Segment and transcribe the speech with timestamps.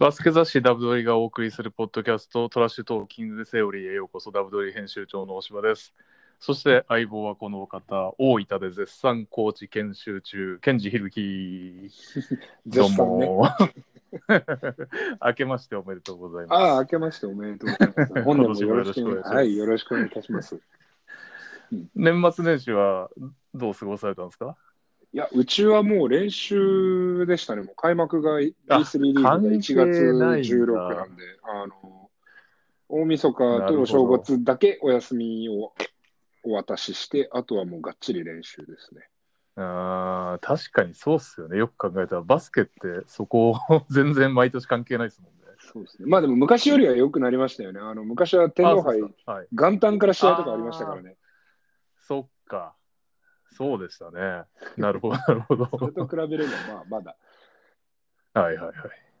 [0.00, 5.92] バスケ雑誌ダブドリがお送りするポッドキャストトラッシュトーキングセオリーへようこそダブドリ編集長の大柴です。
[6.38, 11.90] そして相棒はこの方、大分で絶賛コーチ研修中、ケンジヒルキ。
[12.64, 12.90] どう。
[12.92, 13.46] も。
[15.22, 16.58] 明けましておめでとうございます。
[16.58, 18.22] ああ、明けましておめでとうございます。
[18.24, 20.58] 本年もよろしくお願いしますはい、よろしくお願いいたします。
[21.94, 23.10] 年末年始は
[23.52, 24.56] どう過ごされたんですか？
[25.12, 27.62] いや、うちはもう練習でしたね。
[27.62, 32.10] もう開幕が B3 リーグが1月関係ないんだ16なんで、あの、
[32.88, 35.72] 大晦日と正月だけお休みを
[36.44, 39.08] お渡しして、あとはもうがっちり練習ですね。
[39.56, 41.58] あー確かにそうっすよね。
[41.58, 42.70] よく考えたらバスケって
[43.06, 43.58] そこ
[43.90, 45.40] 全然毎年関係ないですもんね。
[45.72, 46.08] そうですね。
[46.08, 47.80] まあでも昔よりは良くなりましたよね。
[47.80, 49.00] あの、昔は天皇杯。
[49.52, 51.16] 元旦から試合とかありましたからね。
[51.98, 52.74] そっか。
[53.60, 54.44] そうでしたね。
[54.78, 55.68] なるほど、 なるほど。
[55.78, 57.14] それと比べれば、まあ、まだ。
[58.32, 58.74] はいはいはい。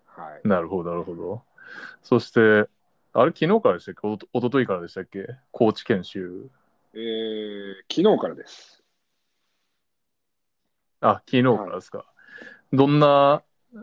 [0.06, 0.48] はい。
[0.48, 1.42] なるほど、なるほど。
[2.02, 2.66] そして、
[3.12, 4.08] あれ、昨日からでしたっけ？
[4.08, 5.26] おとおとといからでしたっけ？
[5.50, 6.48] 高知研修。
[6.94, 8.82] えー、昨日からです。
[11.02, 12.06] あ、昨日からですか。
[12.72, 13.42] どんな、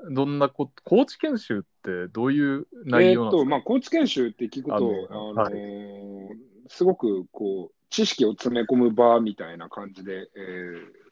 [0.09, 6.31] どんなこ、高知研修ってどういう内容なんですか、まあ、高知研修って聞くと、ああの
[6.67, 11.07] すごくこう、知識を詰め込む場みたいな感じで、えー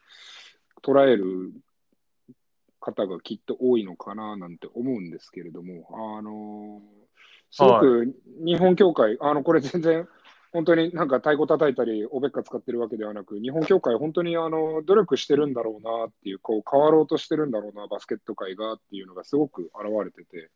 [0.82, 1.52] 捉える
[2.78, 5.88] 方がきっと多いのかななんて思うんですけれども、
[6.18, 7.06] あのー
[7.50, 10.06] すごく日本協会、あの、これ全然、
[10.52, 20.50] 本当になんか太鼓叩いたり、おべっか使ってるわけではなく、日本協会、本当にあの努力してるんだろうなっていう、こう変わろうとしてるんだろうな、バスケット界がっていうのがすごく現れてて、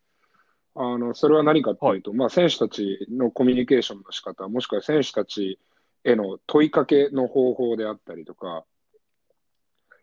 [0.74, 5.58] あのそれは何かっていうと、まあ、選手たちのコミュニケーションの仕方、もしくは選手たち
[6.04, 8.64] への問いかけの方法であったりとか、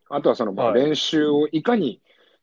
[0.09, 0.81] あとはそのまあはい。
[0.83, 2.01] 練習をいかに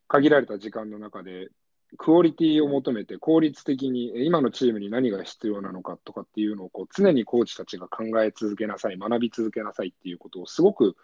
[0.08, 1.48] 限られた時間の中で、
[1.96, 10.96] クオリティを求めて効率的にえ今のチームに何が必要なのかとかっていうのをこう常にコーチたちが考え続けなさい、学び続けなさいっていうことをすごく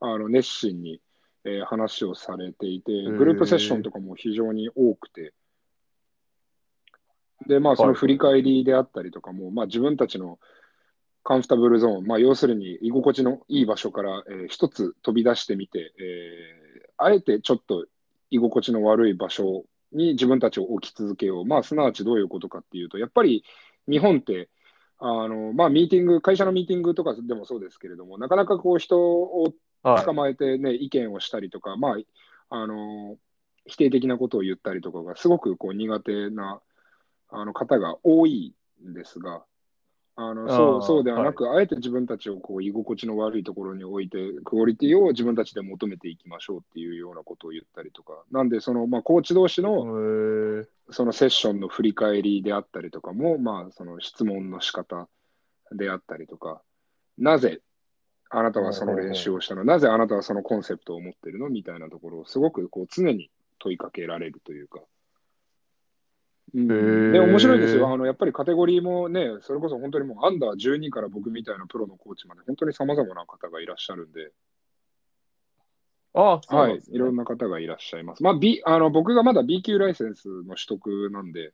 [0.00, 1.00] あの熱心に、
[1.44, 3.16] えー話をされていて、ー。
[3.16, 5.32] グループセッションとかも非常に多くて、
[7.46, 10.38] で、まあその振り返りであったりとかも、まあ自分たちの
[11.28, 17.84] カンフタブルゾーン、まあ要するに居心地のいい場所から、えー一つ飛び出してみて、えーあえてちょっと
[18.30, 21.44] 居心地の悪い場所に自分たちを置き続けよう。
[21.44, 23.44] まあ、すなわちどういうことかっていうと、やっぱり
[23.86, 24.48] 日本って、
[24.98, 29.52] あの、まあ、ミーティング、会社のミーティングとかでもそうですけれども、なかなかこう人を
[29.82, 30.12] 捕。
[30.12, 31.98] まえてね、意見をしたりとか、ま
[32.50, 33.16] あ、あの、
[33.66, 36.60] 否定的なことを言ったりとかがすごくこう苦手な
[37.28, 39.44] あの方が多いんですが、
[40.20, 50.66] あのそうそうではなく、あえて自分たちをこう居心地の悪いところに置いて、クオリティを自分たちで求めていきましょうっていうようなことを言ったりとか、なんで、その、まあ、コーチ同士えのー。
[50.90, 55.08] そのセッションの振り返りであったりとかも、まあ、その質問の仕方
[55.70, 56.62] であったりとか、
[57.16, 57.60] なぜ
[58.28, 61.48] あなたはその練習をしたの、なぜあなたはそのコンセプトを持ってるの？
[61.48, 63.30] みたいなところをすごくこう常に
[63.60, 64.80] 問いかけられるというか。
[66.54, 67.12] うんー。
[67.12, 67.92] で、面白いですよ。
[67.92, 74.32] あの、やっぱりカテゴリーもね、それこそ本当にもうアンダー12から僕みたいなプロのコーチまで本当に様々な方がいらっしゃるんで、
[76.14, 76.96] あ、そうなはいんです、ね。
[76.96, 76.98] い。
[76.98, 78.22] ろんな方がいらっしゃいます。
[78.22, 81.52] まあ、B、あの、僕がまだ B 級ライセンスの取得なんで、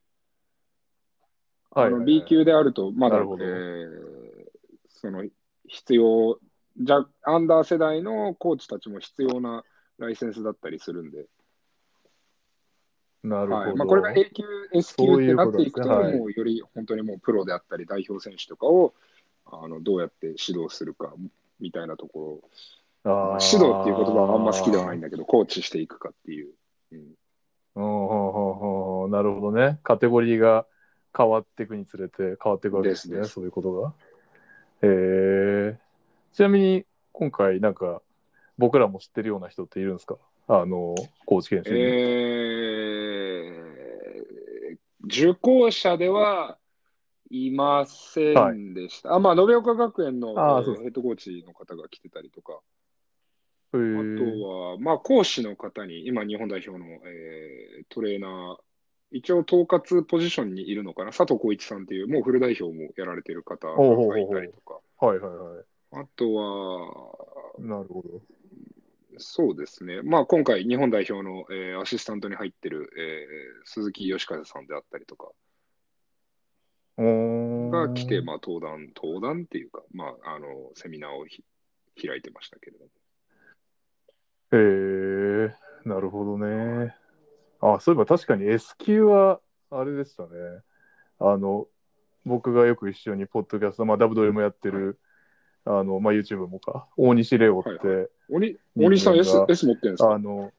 [1.71, 1.85] はい。
[1.85, 4.05] はいはい B 級であると、まだ、えー
[5.05, 5.23] その
[5.69, 6.39] 必要、
[6.79, 9.65] じゃアンダー世代のコーチたちも必要な
[9.99, 11.27] ライセンスだったりするんで、
[13.25, 13.55] なるほど。
[13.57, 18.95] はいまあ、これが A 級、S 級ってなっていくと、ことですねはいもうより本当にもうプロであったり、代表選手とかを
[19.47, 21.13] あのどうやって指導するか
[21.59, 22.41] みたいなとこ
[23.05, 26.51] ろ、まあ指導っていう言葉はあんま好きではないんだけど、コーチしていくかっていう。
[26.93, 27.05] うんうん
[27.75, 29.81] ほうほうほうほうなるほどね。
[29.83, 30.65] カテゴリーが
[31.17, 33.17] 変わっていくにつれて変わっていくわけですね。
[33.17, 33.93] ですですそういうことが。
[34.83, 35.79] へえ。
[36.35, 38.01] ちなみに今回なんか
[38.59, 40.19] 僕らも知ってるような人っているんですか？
[40.47, 40.95] あの、
[41.27, 41.85] 高知県出身に。
[41.85, 41.95] えー、
[45.07, 46.59] 受講者では
[47.31, 49.15] いませんでした。
[49.15, 52.61] あ、まあ、延岡学園の、ヘッドコーチの方が来てたりとか、
[53.73, 58.65] へあーとは、まあ、講師の方に、今、日本代表の、えートレーナー、
[59.17, 65.65] 一応統括ポジションにいるのかな、佐藤浩一さんっていう、もうフル代表もやられてる方がいたりとか、はいはいはい。
[65.93, 68.34] あとは、なるほど。
[69.19, 70.03] そうですね。
[70.03, 75.31] まあ、今回、日本代表の、えーアシスタントに入ってる、えー鈴木義和さんであったりとか
[76.97, 81.45] が来て、まあ、登壇、登壇っていうか、まあ、あの、セミナーをひ
[82.07, 82.91] 開いてましたけれども。
[84.53, 84.57] へ
[85.51, 86.95] え、なるほどね。
[87.61, 89.41] あ、そういえば確かに S 級は、
[89.71, 90.29] あれでしたね。
[91.19, 91.67] あの、
[92.25, 94.99] 僕がよく一緒にポッドキャスト、まあ、ダブドリもやってる、
[95.67, 100.15] あの、まあ、YouTube もか、大西レオって、はい鬼鬼さん S, S 持ってるんですか？
[100.15, 100.53] あの、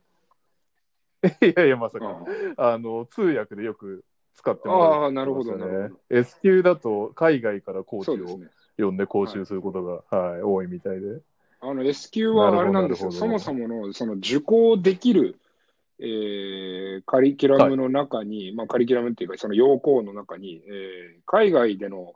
[1.41, 2.23] いやいや、まさか、
[2.57, 2.77] ああ。
[2.77, 4.03] の、通訳でよく
[4.35, 5.99] 使ってもらああ、なるほど、なるほど。
[6.09, 8.39] S 級だと海外からコーチを。
[8.77, 11.21] 呼んで講習することが、はい、多いみたいで。
[11.61, 13.11] あの S 級はあれなんですよ。
[13.11, 15.39] そもそものその受講できる、
[15.99, 22.15] えーカリキュラムの中に、まあカリキュラムっていうか、その要項の中に、えー海外での、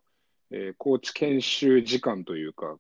[0.52, 2.78] えーコーチ研修時間というか、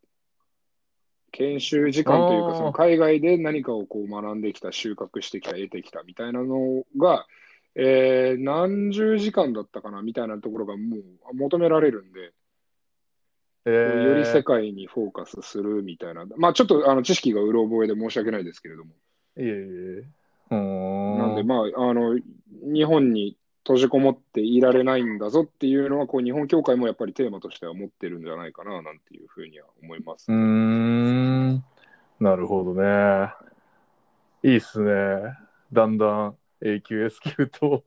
[1.31, 7.27] 研修時間というか、その海外で何かをこう学んできた、収穫してきた、得てきたみたいなのが、
[7.75, 12.33] えー何十時間だったかなみたいなところがもう求められるんで、
[13.65, 18.91] えー、より世界にフォーカスするみたいな、まあちょっとあの知識がうろ覚えで申し訳ないですけれども、
[19.37, 20.19] いえいえ。
[20.49, 22.19] なんで、まあ、あの
[22.73, 30.31] 日本に閉じこもっていられないんだぞっていうのは、こう日本協会もやっぱりテーマとしては持ってるんじゃないかななんていうふうには思います。
[30.31, 31.63] うーん。
[32.19, 33.31] なるほどね。
[34.43, 34.91] いいっすね。
[35.71, 37.83] だんだん A 級 S 級と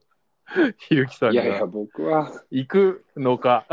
[0.77, 3.65] ひ ゆきさんいやいや、が僕は、行くのか。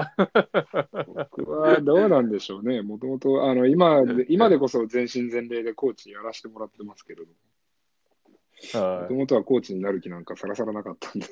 [1.06, 2.80] 僕はどうなんでしょうね。
[2.82, 11.26] もともと、あの、今で、今でこそ全身全霊でコーチやらせてもらってますけれども、もとはもとはコーチになる気なんかさらさらなかったんで。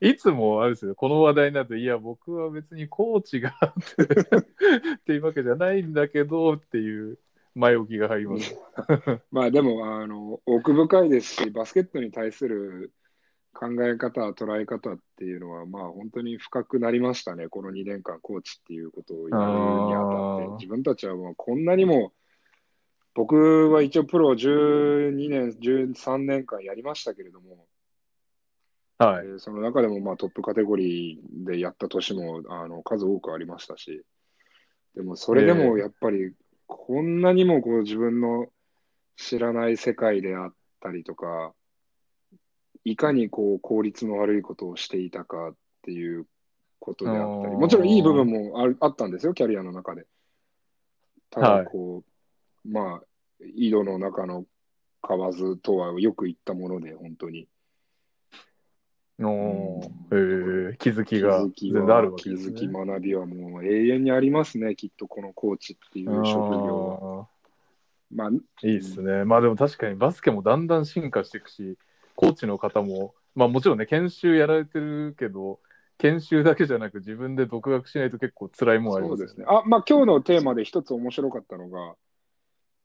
[0.00, 3.54] い、 いつもあれですよ、この話題になると、いや、僕は別にコーチが
[4.96, 7.18] っていうわけじゃないんだけどっていう
[7.54, 8.56] 前置きが入ります。
[9.30, 12.92] まあでも、あの、奥深いですし、バスケットに対する
[13.52, 17.48] 考え方、捉え方っていうのは、まあ本当に深くなりましたね。
[17.48, 20.64] この2年間コーチっていうことをやるにあたって。
[20.64, 22.12] 自分たちはもうこんなにも、
[23.14, 27.66] 僕は一応プロ12年、13年間やりましたけれども、
[29.06, 29.26] はい。
[29.26, 34.02] えーその中でもまあトップカテゴリーでやった年もあの数多くありましたし、
[34.94, 36.32] でもそれでもやっぱり
[36.66, 38.46] こんなにもこう自分の
[39.16, 41.52] 知らない世界であったりとか、
[42.84, 46.26] いかにこう効率の悪いことをしていたかっていう
[46.78, 50.06] ことであったり、もちろんいい部分もあるあったんですよ、キャリアの中で。
[51.30, 52.02] ただこ
[52.64, 53.02] う、まあ、
[53.54, 54.44] 井戸の中の
[55.02, 57.48] 蛙とはよく言ったもので、本当に。
[59.20, 62.52] おーえー、気づ気きがづき全然あるわけです、ね。
[62.52, 67.28] づき、学びはもう永遠にありますね、きっとこのコーチっていう職業は。
[68.14, 68.30] まあ、
[68.62, 69.24] いいっすね。
[69.24, 71.78] まあでも確かにバスケもだんだん進化していくし、
[72.14, 75.60] コーチの方も、まあもちろんね、研修やられてるけど、
[75.98, 79.46] 研修だけじゃなく自分で独学しないと結構辛いもんありますよそうですね。
[79.48, 81.94] あ、まあ今日のテーマで一つ面白かったのが、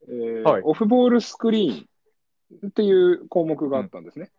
[0.08, 4.30] えーはいオフボールスクリーンっていう項目があったんですね。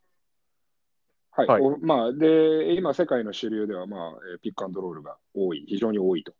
[1.39, 1.49] はい。
[1.49, 1.63] はい。
[1.63, 6.33] おまあ、で、今世界の主流では、まあ、えーピックアンドロールが多い、非常に多いと。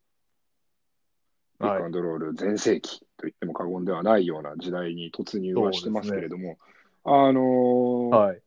[1.61, 6.59] ピッはいクアンドロール全盛期と言っても過言ではないような時代に突入はしてますけれども、
[7.05, 8.43] あのーはい。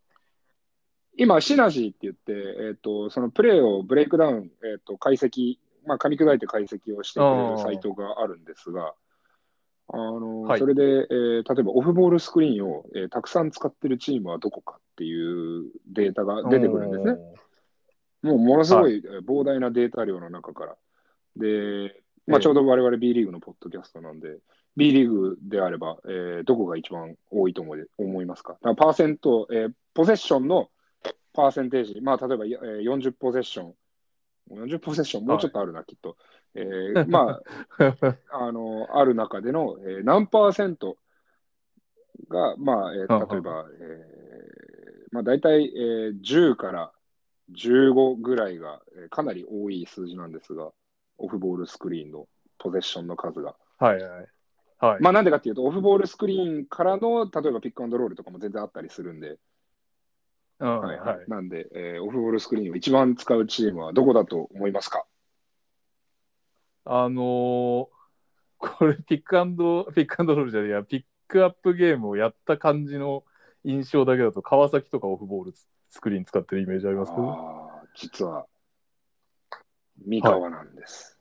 [1.17, 2.31] 今、シナジーって言って、
[2.69, 8.93] えっ、と、そのプレーをブレイクダウン、えっ、と、解析、まあ、噛み砕いて解析をしてくれるサイトがあるんですが、
[9.89, 10.59] あの、はい。
[10.59, 17.13] それで、えー例えばオフボールスクリーンを、えーたくさん使ってるチームはどこかっていうデータが出てくるんですね。
[18.21, 20.75] もうものすごいえー膨大なデータ量の中から。
[21.35, 24.37] で、まあ、ええちょうど我々 B リーグのポッドキャストなんで、
[24.77, 28.57] B リーグであれば、えーどこが一番多いと思い思いますか？
[28.61, 30.69] パーセント、えーポゼッションの
[31.33, 33.73] パーセンテージ、まあ、例えば、えー40ポゼッション、
[34.51, 36.15] 40ポゼッション、もうちょっとあるな、きっと。
[36.53, 37.41] えーま
[37.79, 40.97] あ、 あの、ある中での、えー何パーセント
[42.29, 44.20] が、まあ、えー例えば、えー
[45.11, 46.91] まあ、大体、えー10から
[47.51, 50.71] 15ぐらいが、えーかなり多い数字なんですが、
[51.17, 52.27] オフボールスクリーンの
[52.57, 53.55] ポゼッションの数が。
[53.77, 54.27] はいはい。
[54.79, 55.01] はい。
[55.01, 59.37] まあ、なんでかっていうと、オフボールスクリーンからの、例えばピックアンドロールとかも全然あったりするんで、
[60.59, 65.05] うんはいはいはい、なんで、えーオフボールスクリーンを一番使うチームはどこだと思いますか？
[66.85, 68.01] あのー
[68.63, 73.23] これピックアンド、ピックアンドロールじゃねえや、ピックアップゲームをやった感じの
[73.63, 75.53] 印象だけだと、川崎とかオフボール
[75.89, 77.69] スクリーン使ってるイメージありますけど。
[77.95, 78.45] 実は、
[80.05, 81.19] 三河なんです。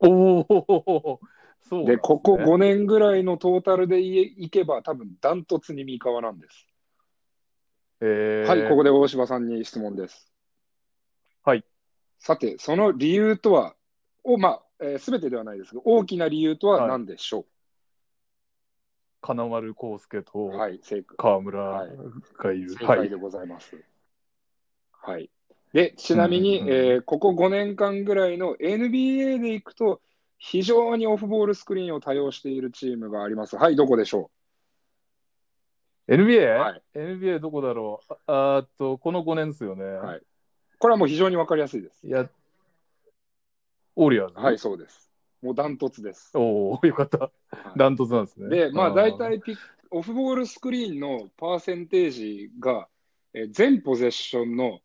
[0.00, 1.20] おお
[1.60, 6.66] そうで、すねここ5年ぐらいのトータルでいいけば、多分ダントツに三河なんです。
[8.00, 10.30] えーはい、ここで大柴さんに質問です。
[11.42, 11.64] はい。
[12.18, 13.74] さて、その理由とは、
[14.24, 17.46] おまあ、えー、全てではないですが、大きな理由とははい何でしょ
[19.24, 21.90] 金丸康介う、とはい、正解川村はい
[22.36, 22.76] がいる。
[22.76, 22.98] 正はい。
[22.98, 23.82] 解でございます。
[24.92, 25.30] はい。
[25.72, 30.02] で、ちなみに、うんうんうんえーここ5年間ぐらいの NBA でいくと、
[30.36, 33.56] 非常にオフボールスクリーンを多用しているチームがあります。
[33.56, 34.30] はい、どこでしょ
[36.06, 38.12] NBA?、はい NBA どこだろう？
[38.26, 39.84] ああーっと、この5年ですよね。
[39.84, 40.26] はいう
[40.78, 42.06] これはもう非常にわかりやすいです。
[42.06, 42.28] いや、
[43.96, 45.03] オリアーズはい、そうです。
[45.44, 46.30] もうダントツです。
[46.34, 47.18] おお、よかった。
[47.18, 47.30] はい
[47.76, 48.48] ダントツなんですね。
[48.48, 49.56] で、まあ、ー大体ピ
[49.90, 52.88] オフボールスクリーンのパーセンテージが、
[53.34, 54.80] えー全ポゼッションの、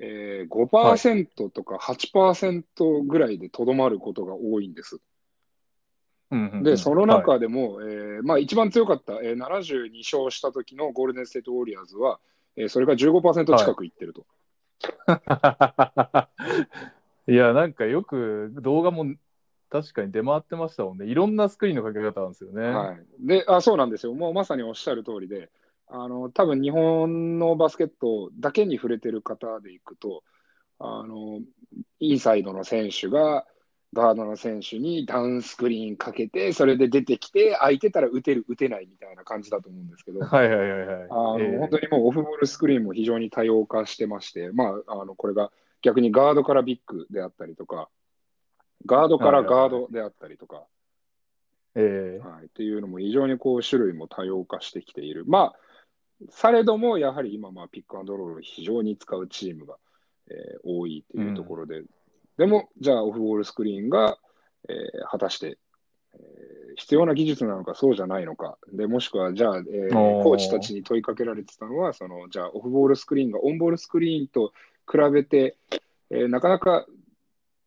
[0.00, 2.64] えー、5%とか8%
[3.06, 4.98] ぐらいでとどまることが多いんです。
[6.30, 12.18] うんうんうんで、そのはい中でも、えーまあ、一番強かった、えー72勝した時のゴールデン・ステート・ウォリアーズは、
[12.56, 14.26] えーそれが15%近くいってると。
[17.26, 19.14] いや、なんかよく動画も
[19.74, 21.06] 確かに出回ってましたもんね。
[21.06, 22.62] いろんなスクリーンのかけ方なんですよね。
[22.62, 25.50] はい、であそうなんですよ、もうまさにおっしゃる通りで、
[25.88, 30.22] あの多分日本のバスケットだけに触れてる方でいくと、
[30.78, 31.40] あの
[31.98, 33.46] インサイドの選手が
[33.92, 41.06] ガードの選手にダウンスクリーンかけて、それで出てきて、空いてたら打てる、打てないみたいな感じだと思うんですけど、はいはいはいはい。
[41.10, 45.50] あのええ本当にもうオフボールスクリーンも非常に多様化してまして、まあ、あのこれが
[45.82, 47.88] 逆にガードからビッグであったりとか、
[48.86, 50.64] ガードからガードであったりとか、
[51.74, 52.26] ええ。
[52.26, 55.24] はい、っていうのも非常にこう種類も多様化してきている。
[55.26, 55.54] まあ、
[56.30, 59.76] されども、やはり今、まあ、ピックアンドロールを非常に使うチームが、
[60.30, 61.82] えー多いというところで、
[62.38, 64.18] でも、じゃあ、オフボールスクリーンが、
[64.68, 65.58] えー果たして、
[66.14, 70.22] えー必要な技術なのか、そうじゃないのか、でもしくは、じゃあ、えー。
[70.22, 74.52] コーチたちに問いかけられてたのは、そのじゃあ、オフボールスクリーンがオンボールスクリーンと
[74.90, 75.56] 比べて、
[76.10, 76.86] えーなかなか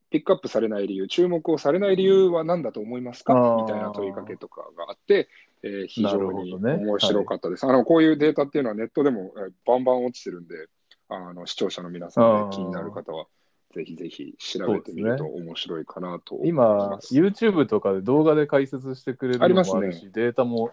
[0.09, 3.33] ピックアップされない理由、注目をされない理由は何だと思いますか？
[3.61, 5.29] みたいな問いかけとかがあって、
[5.63, 7.65] えー非常に面白かったです。
[7.65, 10.67] あのこういうデータっていうのはネットでも、えーバンバン落ちてるんで、
[11.09, 13.25] あの視聴者の皆さん気になる方は、
[13.73, 17.13] ぜひぜひ調べてみると面白いかなと思い今ま、す。
[17.13, 20.71] YouTube とかで動画で解説してくれるのもあるし、ありますデータも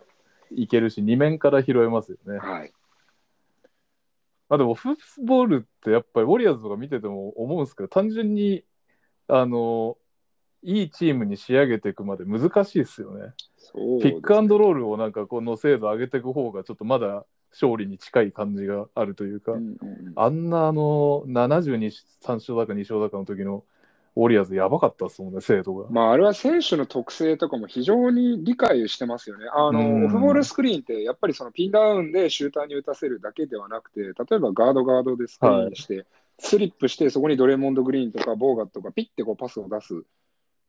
[0.52, 2.38] いけるし、2面から拾えますよね。
[2.38, 2.72] はい、
[4.48, 8.64] あでも、フッボールってやっぱりウォリアーズとか見てても思うんですけど、単純に、
[9.28, 9.96] あの、
[10.62, 13.32] いいチームに仕上げていくまで難しいですよね。
[13.56, 21.90] そうピックアンドロールをなんかこの精度上げていく方がちょっとまだ勝利に近い感じがあるというか、うんうんうんあんなあの72、
[22.22, 23.64] 3勝だか2勝だかの時の
[24.16, 25.90] ウォリアーズやばかったですもんね、精度が。
[25.90, 29.46] まあ、あれは選手の特性とかも非常に理解してますよね。
[29.52, 36.06] あの、うんオフボールスクリーンって、やっぱりそのピンダウンでシューターに打たせるだけではなくて、例えばガードガードでスクリーンして、
[36.38, 40.02] スリップして、そこにドレモンド・グリーンとかボーガットとかピッてこうパスを出す。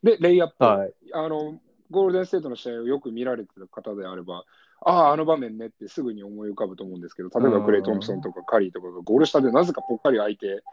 [0.03, 0.63] で、レイアップ。
[0.63, 0.93] はい。
[1.13, 1.59] あの、
[1.91, 4.43] ゴールデンステートの試合をよく見られてる方であれば、
[4.81, 10.63] ああ、あの場面ねってすぐに思い浮かぶと思うんですけど、例えばクレイ・トンプソンとかカリーとかがゴール下でなぜかぽっかり空いて、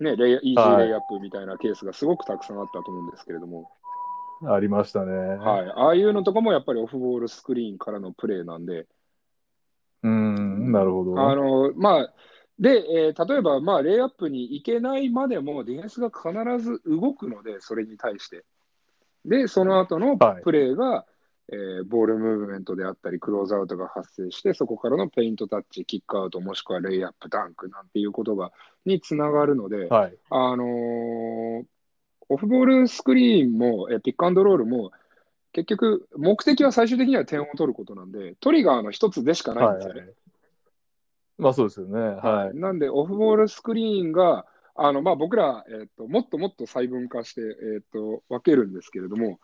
[0.00, 3.70] ね、レイイージーレイアップみたいなケースがすごくたくさんあったと思うんですけれども、
[4.46, 5.12] ありましたね。
[5.12, 8.86] はい、ああいうのとかもやっぱりオフボールスクリーンからのプレーなんで、
[10.02, 11.20] うん、なるほど。
[11.20, 12.12] あのまあ、
[12.58, 18.44] で、えー例えば、まあ、レイアップに行けないまでも、ディフェンスが必ず動くので、それに対して。
[19.24, 21.06] で、その後のはいプレーが、
[21.52, 28.52] えーボールムーブメントであったり、クローズアウトが発生して、そこからのペイントタッチ、キックアウト、もしくはレイアップ、ダンクなんていうことが
[28.84, 30.16] につながるので、はい。
[30.30, 31.64] あのー
[32.30, 34.92] オフボールスクリーンも、えピックアンドロールも、
[35.52, 40.00] 結局、目的は最終的には点を取ることなんで、トリガーの一つでしかないんですよね。
[40.00, 40.14] はい。
[41.38, 41.98] まあそうですよね。
[41.98, 42.56] はい。
[42.56, 49.38] なんで、オフボールスクリーンが、あのまあ、僕ら、えっともっともっと細分化して、えっと分けるんですけれども、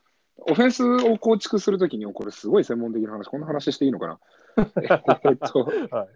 [0.48, 4.20] オフェンスを構築するときに、これすごい専門的な話、こんな話していいのかな？
[5.24, 6.08] えっとはい。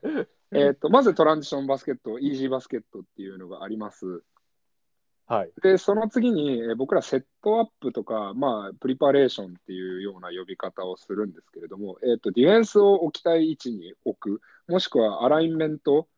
[0.56, 4.22] えっとまずトランジションバスケット、イージーバスケットっていうのがあります。
[5.26, 5.52] はい。
[5.62, 16.08] で、その次に、えー僕らセットアップとか、まあ、プリパレーションっていうような呼び方をするんですけれども、えっと、ディフェンスを置きたい位置に置く、もしくはアラインメント、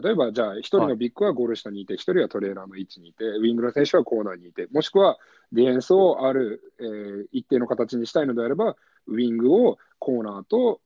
[0.00, 5.18] 例えば、じゃあ、一人のビッグはゴール下にいて、一人はトレーラーの位置にいて、ウィングの選手はコーナーにいて、もしくは
[5.52, 8.76] ディフェンスをある、えー一定の形にしたいのであれば、
[9.06, 10.80] ウィングをコーナーと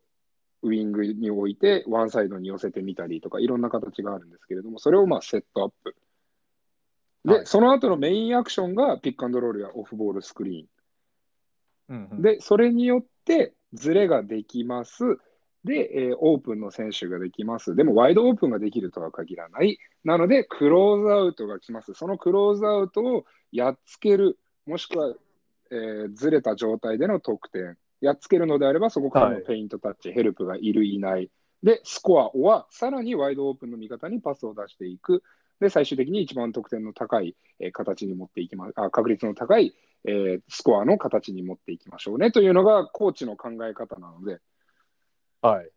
[0.62, 5.95] ウィングに置いて、ワンサイドに寄せてみたりとか、いろんな形があるんですけれども、それをまあセットアップ。
[7.26, 10.68] で、はいその後のメインアクションがピックアンドロールやオフボールスクリ
[11.88, 12.23] うんうんーン。
[12.23, 15.02] で、それによってズレができます。
[15.64, 17.75] で、えーオープンの選手ができます。
[17.75, 19.78] でも、ワイドオープンができるとは限らない。
[20.04, 21.92] なので、クローズアウトが来ます。
[21.95, 25.14] そのクローズアウトをやっつける、もしくは、
[25.73, 27.76] えーずれた状態での得点。
[28.00, 31.30] やっつけるのであれば、そこからのはいペイントタッチ、ヘルプがいる、いない。
[31.64, 35.25] で、スコアはさらにワイドオープンの味方にパスを出していく。
[35.60, 44.38] で、最終的に一番得点の高い、えー形に持っていきまあ、確率の高い、えースコアの形に持っていきましょうねというのが、コーチの考え方なので、
[45.42, 45.70] はい。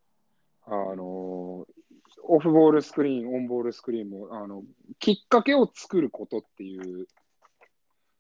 [0.66, 1.74] あのー
[2.32, 4.64] オフボールスクリーン、オンボールスクリーンも、あの、
[5.00, 7.08] きっかけを作ることっていう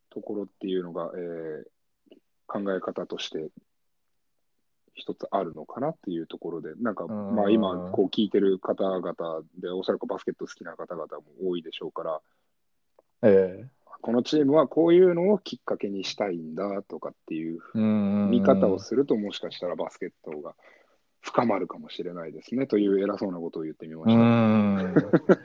[0.09, 1.63] ところっていうのが、えー
[2.49, 3.49] 考え方として
[5.00, 12.22] 一つあるのかなっていうところで、なんか、うんまあ今、こう聞いてる方々で、おそらくバスケット好きな方々も多いでしょうから、
[13.24, 13.65] え
[14.01, 17.60] このチームはこういうのをきっかけにしたいんだとかっていう。
[17.74, 20.56] 見方をすると、もしかしたらバスケットが
[21.22, 24.20] 深まるかもしれないですねという偉そうなことを言ってみまうした。
[24.20, 24.94] ん。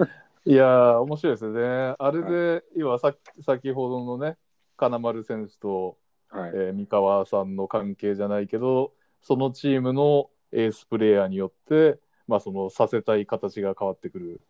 [0.46, 1.96] いやー、面白いですよね。
[1.98, 4.36] あれで、要はさ先ほどのね、
[4.76, 5.96] 金丸選手と、
[6.28, 8.92] はいえー三河さんの関係じゃないけど、
[9.24, 14.40] そのチームのエースプレイヤーによって、まあ、そのさせたい形が変わってくる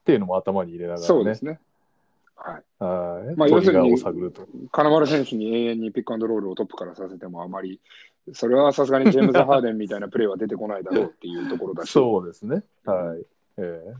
[0.00, 1.06] っていうのも頭に入れながらね。
[1.06, 1.60] そうですね。
[2.34, 2.84] はい。
[2.84, 3.36] はい。
[3.36, 3.96] まあ要するに。
[4.70, 7.80] 金丸選手に永遠にピックアンドロールをトップからさせてもあまり、
[8.32, 11.90] それはさすがにジェームズ・ハーデンみたいなプレーは出てこないだろうっていうところだし。
[11.90, 12.62] そうですね。
[12.84, 13.26] はい。
[13.58, 13.94] ええ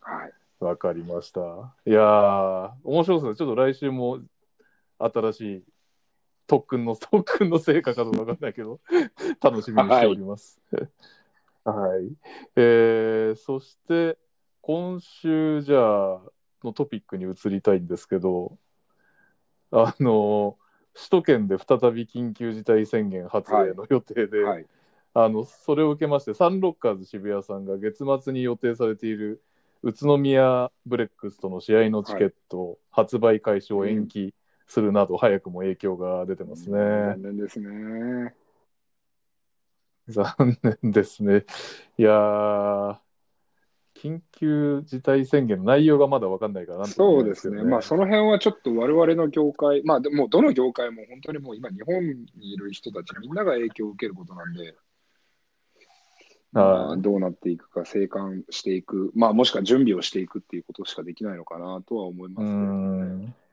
[0.00, 0.32] はい。
[0.60, 1.40] わかりました。
[1.86, 3.46] いやー、面白そうですね。
[3.46, 4.20] ちょっと来週も
[4.98, 5.62] 新しい
[6.46, 8.80] 特訓の、 特訓の成果かどうかわかんないけど、
[9.42, 10.60] 楽しみにしております。
[11.64, 12.12] はい。
[12.56, 14.18] えー、そして、
[14.60, 16.20] 今週じゃあ、
[16.64, 18.58] のトピックに移りたいんですけど、
[19.70, 20.56] あの、
[20.94, 24.66] 首都圏で再び緊急事態宣言発令の予定で、はい。
[25.18, 29.42] あのそれを受けまして、サンロッカーズ渋谷さんが月末に予定されている
[29.82, 34.34] 宇都宮ブレックスとの試合のチケット、発売開始を延期
[34.66, 36.78] するなど、早くも影響が出てますね。
[36.78, 38.34] 残念ですね。
[40.08, 41.44] 残念ですね。
[41.98, 42.96] いやー、
[43.96, 47.70] 緊急事態宣言の内容がまだ分かんないからなんとも言えないそうですね。
[47.70, 54.74] まあ、その辺はちょっと我々の業界、まあ、でも、どの業界も本当にもう今、日本にいる人たちみんなが影響を受けることなんで、
[56.52, 62.58] まあ、はいどうなっていくか、静観していく、まあ、もしくは準備をしていくっていうことしかできないのかなとは思いますうけど
[63.26, 63.45] ね。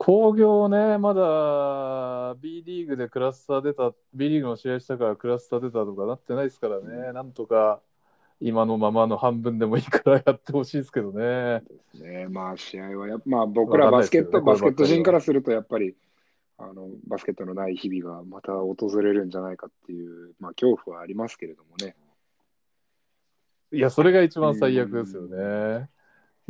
[0.00, 7.80] ん工業ね、まだ B リーグでクラスター出た、B リーグの試合したからクラスター出たとかなってないですからね、なんとか
[8.40, 11.60] 今のままの半分でもいいからやってほしいですけどね。
[11.60, 12.26] ですね。
[12.28, 15.94] まあ、試合はやっまあ、僕らバスケット、どねバスケット人からすると、やっぱり、
[16.56, 21.94] あの、バスケットのない日々がまた訪れるんじゃないかっていう、まあ、恐怖はありますけれどもね。
[23.72, 25.90] いや、それが一番最悪ですよね。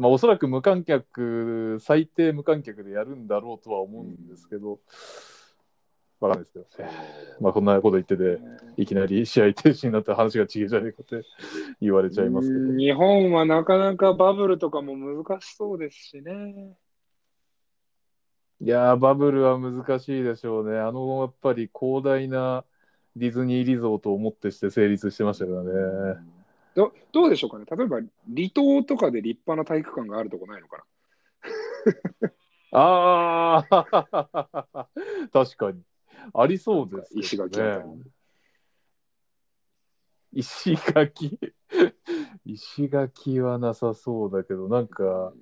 [0.01, 4.81] まあ、おそらく無観客、最低無観客でやるんだろうとは思うんですけど、
[6.21, 6.91] わかんないですけどね。
[7.39, 8.41] まあ、こんなこと言ってて、
[8.79, 11.23] いきなり試合停止になったら話が違えじゃねえかって
[11.83, 12.61] 言われちゃいますけど。
[12.61, 16.79] うん日本はなかなかバブルとかも難しそうですしね。
[18.63, 20.79] いやー、バブルは難しいでしょうね。
[20.79, 22.65] あの、やっぱり広大な
[23.17, 25.63] ディズニーリゾートをもってして成立してましたから
[26.15, 26.39] ね。
[26.81, 27.66] どどうでしょうかね？
[27.71, 30.85] 例えば、離島とかで立派な体育館があるとこないのか
[32.73, 34.88] ああ、
[35.33, 35.83] 確かに。
[36.33, 37.61] ありそうです、石垣
[40.33, 41.38] 石垣？
[42.47, 45.33] 石垣はなさそうだけど、なんか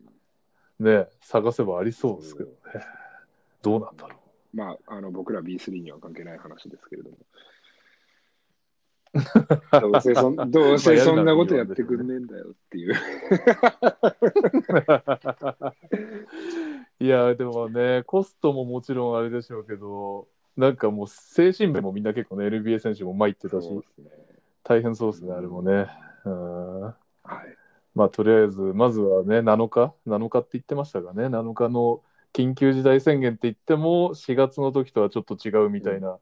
[0.80, 2.56] ね、探せばありそうですけどね。
[3.62, 4.16] どうなんだろ
[4.54, 7.16] まあ、あの僕ら B3 には関係ない話ですけれども。
[9.80, 12.94] どうせそんどうせそんなことやってくんねえんだよっていう。
[17.00, 17.04] う。
[17.04, 23.80] いや、でもね、コストももちろんあれでしょうけど、なんかもう精神面もみんな結構ね、NBA 選手も参ってたし、ね。
[24.64, 25.86] 大変そうですね、あれもね。
[26.24, 26.94] うんはい。
[27.94, 36.18] まあ、とりあえず、まずはね、7日、7日って言ってましたがね、7日の緊急事態宣言って言っても、4月の時とはちょっと違うみたいな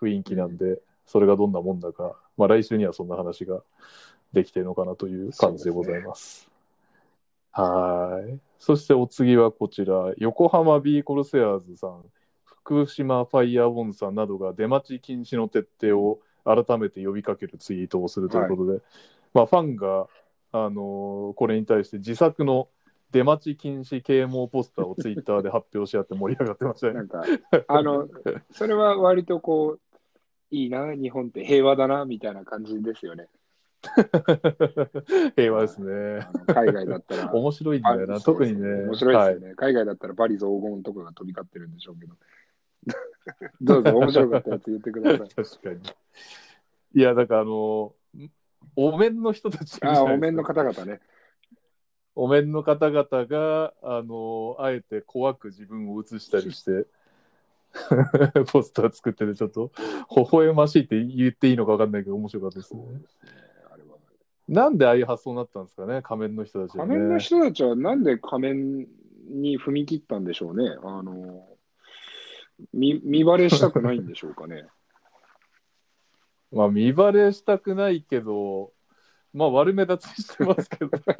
[0.00, 3.62] 雰囲気なんで、それがどんなもんだか、まあ、来週にはそんな話が
[4.32, 6.50] できてるのかなという感じでございます。
[7.52, 8.38] はい。
[8.58, 12.04] そしてお次はこちら、横浜ビーコルセアーズさん、
[12.44, 18.80] 福島ファイヤーボンさんなどが出待ち禁止の徹底を改めて呼びかけるツイートをするということで、
[19.34, 20.06] まあ、ファンが
[20.52, 22.68] あのーこれに対して自作の
[23.10, 26.94] 出待ち禁止啓蒙ポスターをツイッターで発表し合って盛り上がってましたね。
[26.94, 27.22] なんか、
[27.68, 28.08] あの、
[28.52, 29.80] それは割とこう、
[30.52, 33.28] いいな、日本って平和だな、みたいな感じですよね。
[35.34, 36.26] 平和ですね。
[36.46, 37.34] 海外だったら。
[37.34, 38.84] 面白いんだよな、特にね。
[38.84, 42.14] 面白いですよね、海外だったらバリ雑言とかが飛び交ってるんでしょうけど。
[43.60, 45.20] どうぞ、面白かったやつ言ってください。
[45.20, 45.80] はい、確かに。
[46.94, 48.30] いや、だからあのー
[48.76, 51.00] お面の人たちああ、お面の方々ね。
[52.14, 56.86] お面の方々が、あの、あえて怖く自分を映したりして、
[58.52, 59.72] ポスター作ってて、ちょっと、
[60.14, 62.82] 微笑ましいって言っていいのか分かんないけど、面白かったですね。
[64.48, 66.90] なんでああいう発想になったんですかね、仮面の人たちはね。
[66.90, 68.86] 仮面の人たちはなんで仮面
[69.30, 70.76] に踏み切ったんでしょうね。
[70.82, 71.48] あの、
[72.72, 74.66] 見見バレしたくないんでしょうかね。
[76.52, 78.74] まあ、見バレしたくないけど、
[79.32, 81.02] まあ、悪目立ちしてますけどね。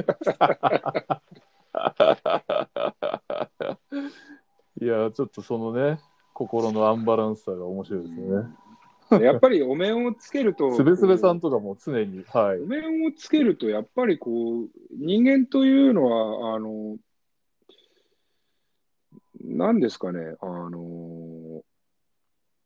[4.81, 5.99] いや、ちょっとそのね、
[6.47, 9.25] 心のアンバランスさが面白いですね。
[9.25, 12.67] やっぱりお面をつけると、 すべすべさんとかも常に、はいお。
[12.67, 16.97] 面をつけると、やっぱりこう、人間というのは、あの、
[19.41, 21.63] なんですかね、あの、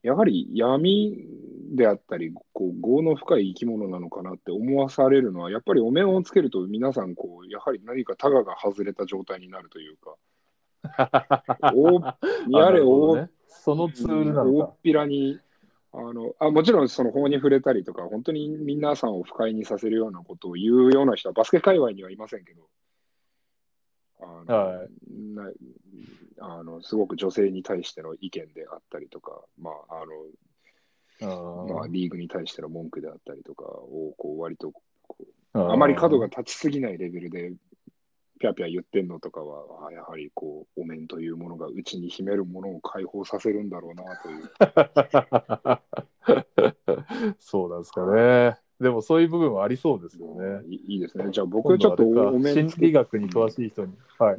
[0.02, 1.26] やはり闇
[1.74, 10.14] であったり、こう、業の深い生き物なのかなって思わされるのは、やっぱりお面をつけると皆さん、こう、やはり何かタガが外れた状態になるというか、
[11.74, 12.18] 大あ
[12.50, 13.30] やれね、
[13.62, 14.50] そのツールなのか。
[14.50, 14.74] 大っ。
[14.82, 15.40] ぴらに
[15.92, 22.68] あのあもちろんその法に触れたりとか、本当に皆さんを不快にさせるようなことを言うような人はバスケ界隈にはいませんけど、
[24.20, 24.88] あのはい。
[25.34, 25.50] な
[26.38, 34.82] あのすごく女性に対しての意見であったりとか、まああのあまあ、リーグに対しての文句であったりとかをこう割とこ
[35.54, 37.52] うああまり角が立ちすぎないレベルで
[38.38, 44.50] ぴゃぴゃ言ってんのとかは、あやはりこうお面というものがうちに秘めるものを解放させるんだろうなという。
[47.38, 48.56] そうなんですかね。
[48.80, 50.62] でもそういう部分はありそうですよね。
[50.68, 51.26] いいいですね。
[51.30, 53.94] じゃあ僕ちょっと心理学に詳しい人に。
[54.18, 54.36] はい。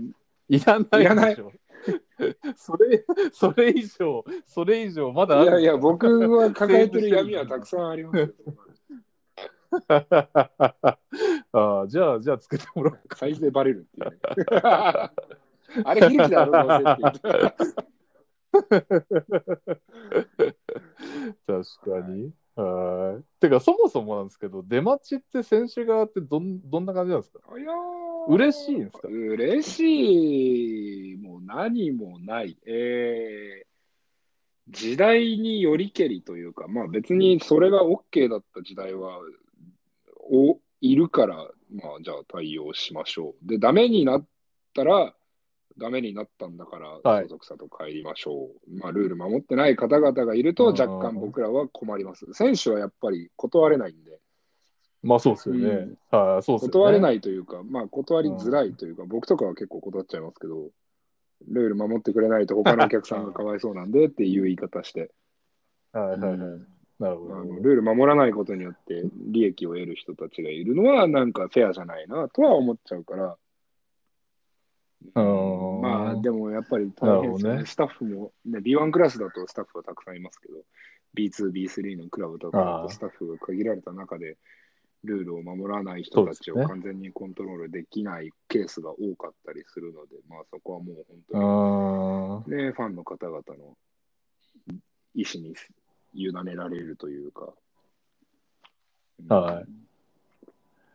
[0.50, 1.52] いらないいらないでしょ。
[2.56, 8.28] それ、それ以上、それ以上、まだあるいやいや、僕は抱えてる闇はたくさんありますよ。
[11.52, 13.18] ああ、じゃあ、じゃあつけてもらおうか。
[13.18, 14.18] サイズでバレるっていうね。
[15.84, 17.22] あれ、秀樹だろ、どうせって言って
[21.46, 22.32] 確かに。
[22.56, 23.24] はい。
[23.40, 27.40] てか、そもそもなんですけど、出待ちって選手側ってどんどんな感じなんですか？
[27.58, 32.58] いやー嬉しいんですか嬉しい、もう何もない。
[32.66, 33.68] えー
[34.70, 39.18] 時代によりけりというか、まあ別にそれが OK だった時代は、
[40.32, 43.48] お、いるから、まあじゃあ対応しましょう。
[43.48, 44.26] で、ダメになっ
[44.74, 45.14] たら、
[45.78, 48.80] ダメになったんだから、はい所属者と帰りましょう。
[48.80, 52.26] まあルール守ってない方々がいると、うん若干僕らは困ります。
[52.34, 54.20] 選手はやっぱり断れないんで。
[55.04, 55.70] まあそうですよね。
[56.12, 56.70] はい、そうですよね。
[56.72, 60.70] 断れないというか、まあ断りづらいというか、僕とかは結構断っちゃいますけど、
[61.48, 65.12] ルール守ってくれないと他のお客さんがかわいそうなんでっていう言い方して、
[65.94, 66.32] はいはいはい。
[66.32, 66.68] うん
[67.00, 67.36] なるほど。
[67.36, 73.38] あのルール守らないことによって利益を得る人たちがいるのはなんかフェアじゃないなとは思っちゃうから、
[75.16, 77.60] うんまあでもやっぱり大変ですよね。
[77.60, 80.56] ねスタッフも、ね、B1 クラスだとスタッフはたくさんいますけど、
[81.16, 84.38] B2、B3 のクラブとかだとスタッフが限られた中で、
[85.04, 90.96] ルールを守らない人たちを完全にコントロールできないケースが多かったりするので、まあそこはもう
[91.32, 92.52] 本う当。
[92.52, 93.78] に、ね、ファンの方々の
[95.14, 95.56] 意思に
[96.14, 97.54] 委ねられるというか。
[99.30, 99.66] はい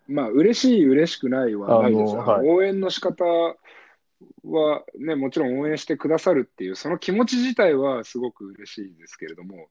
[0.08, 2.12] まあ、嬉しい、嬉しくないはないです。
[2.12, 9.68] あのはいあの応援の仕方は、ね、もちろん応援してくださるっていう、その気持ち自体はすごく嬉しいですけれども、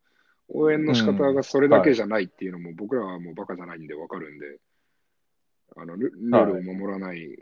[0.50, 4.58] 応援の仕方がそれだけじゃないっていうのも、僕らはもうバカじゃないんでわかるんで、
[5.78, 7.38] あのルルールを守らない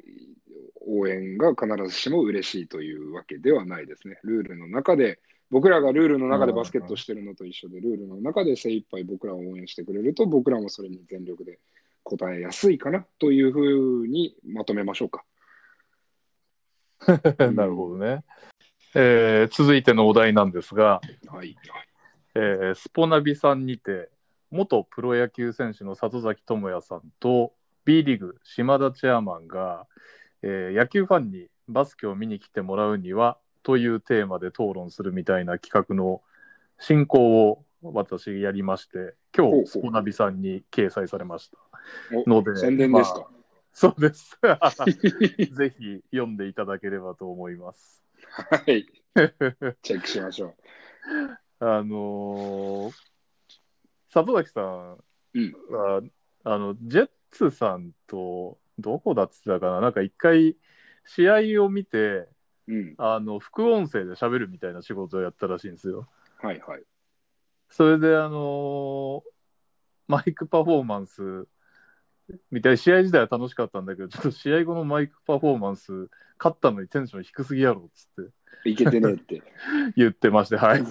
[0.88, 4.20] 応援が必ずしも嬉しいというわけではないですね。
[4.24, 5.20] ルールの中で、
[5.52, 11.60] 僕らがルールの中でバスケットしてるのと一緒で、ルールの中で精一杯僕らを応援してくれると、僕らもそれに全力で
[12.04, 15.24] 答えやすいかなというふうにまとめましょうか。
[17.54, 18.24] なるほどね。
[18.96, 21.56] えー続いてのお題なんですが、はい。
[22.36, 24.10] えースポナビさんにて、
[24.52, 27.54] 元プロ野球選手の里崎智也さんと
[27.86, 29.88] B リーグ島田チェアマンが、
[30.44, 36.22] えー野球ファンにバスケを見に来てもらうにはというテーマで討論するみたいな企画の
[36.80, 41.58] 進行を私やりまして、今日スポナビさんに掲載されました。
[42.26, 43.28] おので宣伝ですか？
[43.72, 44.38] そうです。
[45.56, 48.04] ぜひ読んでいただければと思います。
[48.32, 48.86] はい。
[49.82, 50.56] チェックしましょ
[51.60, 52.93] あのー
[54.12, 54.98] 里崎さん
[55.36, 56.02] うんは、
[56.43, 60.58] あの、ジェッツさんと、どこだっつってたかな、なんか一回、
[61.06, 62.28] 試合を見て、
[62.69, 62.73] う。
[62.73, 62.95] うん。
[62.97, 66.08] あの、副音声で喋るみたいな仕事をやったらしいんですよ。
[66.41, 66.84] はいはい。
[67.69, 69.39] それで、あのー
[70.10, 71.47] マイクパフォーマンス
[72.49, 78.25] みたいな試合自体は楽しかったんだけど、ちょっと試合後のマイクパフォーマンス、勝ったのにテンション低すぎやろっつっ
[78.63, 79.43] ていけてねえって。
[79.95, 80.84] 言ってまして、はい。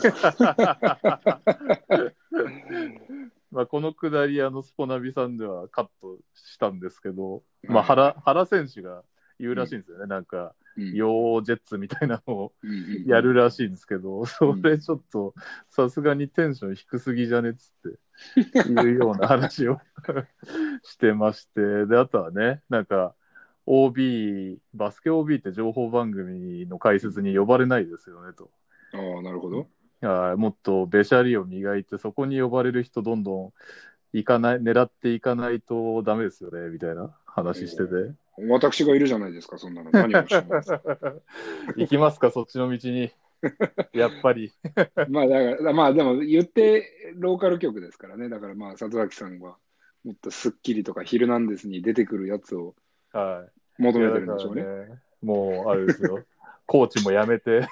[3.50, 9.02] まあこのくだり、あのスポナビさんではカットしたんですけど、まあ原原選手が
[9.38, 10.94] 言うらしいんですよね、なんか、うん。
[10.94, 15.34] ヨージェッツみたいなのをうんうんやるらしいんですけど、それちょっと
[15.70, 19.80] さすがにテンション低すぎじゃねっつっていうような話を
[20.82, 23.14] してまして、で、あとはね、なんか
[23.66, 28.50] OB、バスケ OB って情報番組の解説に呼ばれないですよねと。
[28.94, 29.68] ああ、なるほど。
[30.00, 33.52] はいもっとべしゃりを磨いて、そこに呼ばれる人どんどん
[34.12, 38.12] 行かない、狙っていかないとダメですよね、みたいな話してて。
[38.48, 39.90] 私がいるじゃないですか、そんなの。
[39.90, 40.72] 何をします
[41.76, 43.10] 行きますか、そっちの道に。
[43.92, 44.52] やっぱり。
[45.08, 48.28] まあ、だから、まあ、でも言ってローカル局ですからね。
[48.28, 49.56] だからまあ、里崎さんは
[50.04, 52.74] もっとスッキリとかヒルナンデスに出てくるやつを
[53.12, 53.46] は
[53.78, 53.82] い。
[53.82, 54.62] 求めいやてるんでしょうね。
[54.62, 56.24] だからねもう、あれですよ。
[56.66, 57.66] コーチも辞めて、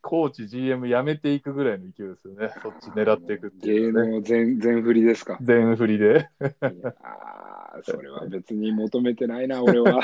[0.00, 2.50] コーチ、GM 辞めていくぐらいの勢いですよね。
[2.62, 4.10] そっち狙っていくってい芸うね。
[4.12, 5.38] 能全全振りですか。
[5.40, 6.28] 全振りで。
[6.40, 6.44] い
[6.82, 10.00] やあーそれは別に求めてないな、俺は。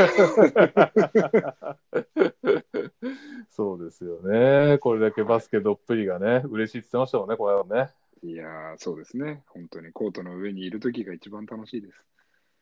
[3.50, 4.78] そうですよね。
[4.78, 7.90] これだけバスケどっぷりがね、嬉しいって言ってましたもんね、これはね。
[8.24, 9.42] いやーそうですね。
[9.48, 11.94] 本当にコートの上にいる時が一番楽しいです。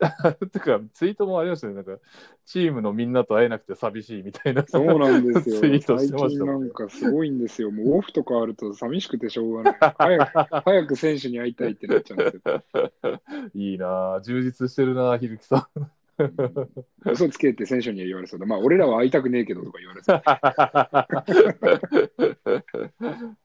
[0.50, 1.74] てか、ツイートもありましたね。
[1.74, 1.98] なんか、
[2.46, 4.64] チームのみんなと会えなくて寂しいみたいな。
[4.66, 5.60] そうなんですよ。
[5.60, 7.70] ツイートし最てましたもんね近なんかすごいんですよ。
[7.70, 9.76] もうオフとかあると寂しくてしょうがない。
[9.98, 10.32] 早く
[10.64, 12.62] 早く選手に会いたいってなっちゃうんですよ。
[13.54, 15.90] いいなぁ充実してるなぁひるきさん。
[17.06, 18.46] 嘘つけって選手には言われそうだ。
[18.46, 20.14] まあ、俺らは会いたくねえけどとか言われそ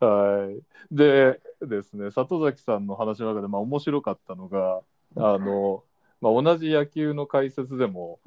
[0.02, 0.06] う。
[0.06, 0.60] はい。
[0.92, 4.82] でですね、里崎さんの話の中で、まあ、面白かったのが、
[5.16, 5.84] あの、
[6.26, 8.20] まあ、同じ野球の解説でも、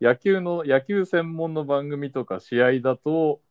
[0.00, 3.42] 野球の、野球専門の番組とか試合だと、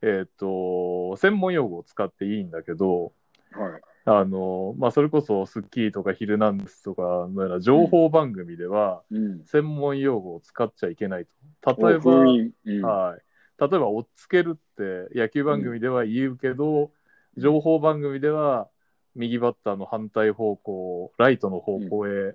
[0.00, 3.12] えっ、と、専門用語を使っていいんだけど、
[3.52, 3.80] はい。
[4.06, 9.44] あの、まあ、それこそ、スッキリとかヒルナンデスとかのような情報番組では、うん。
[9.44, 11.26] 専門用語を使っちゃいけない
[11.60, 11.76] と。
[11.86, 13.22] 例えば、うんはい。
[13.60, 16.90] 例えば、追っつけるって野球番組では言うけど、
[17.36, 18.70] 情報番組では
[19.14, 22.34] 右バッターの反対方向、ライトの方向へ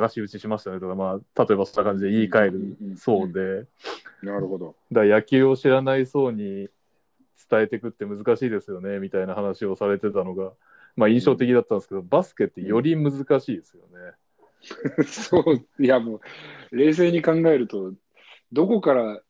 [0.00, 3.66] 流し打ちしましたねとか、まあ、例えばそんな感じで言い換えるそうで、
[4.22, 4.76] なるほど。
[4.90, 6.68] だから野球を知らないそうに
[7.50, 10.52] 伝えていくって難しいですよね、みたいな話をされてたのが、
[10.96, 14.14] まあ印象的だったんですけど、バスケってより難しいですよね。
[15.04, 16.20] そう、いやも
[16.70, 17.92] う、冷静に考えると、
[18.52, 19.20] どこから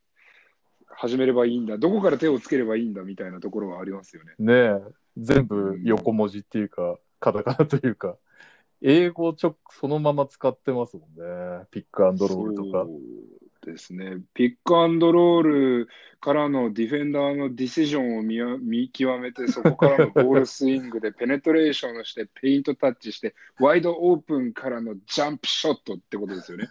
[0.88, 4.34] 始めればいいんだ、どこから手をつければいいんだみたいなところはありますよね。
[4.38, 4.80] ねえ、
[5.16, 8.16] 全部横文字っていうか、カタカナというか、
[8.82, 11.14] 英語直そのまま使ってますもん
[11.60, 11.66] ね。
[11.70, 12.84] ピックアンドロールとか。
[12.84, 12.88] そう
[13.64, 14.18] ですね。
[14.34, 15.88] ピックアンドロール
[16.20, 26.68] からのディフェンダーのディシジョンを見わ見極めて、そこからのボールスイングでペネトレーションして、ペイントタッチして、ワイドオープンからのジャンプショットってことですよね。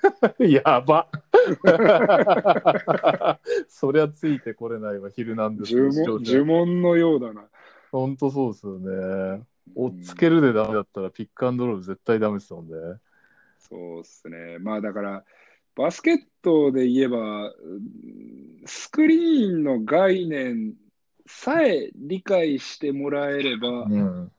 [0.51, 1.07] やば
[3.69, 7.47] そりゃついてこれないわ、ヒルナンデス呪文者呪文のようだな。
[7.91, 9.43] ほんとそうですよね。
[9.75, 12.73] 追っつけるでダメだったらピックアンドロール絶対ダメですもんね。
[13.59, 14.59] そうですね。
[14.59, 15.23] まあだから、
[15.75, 20.73] バスケットで言えば、うんスクリーンの概念
[21.25, 24.31] さえ理解してもらえれば、うん。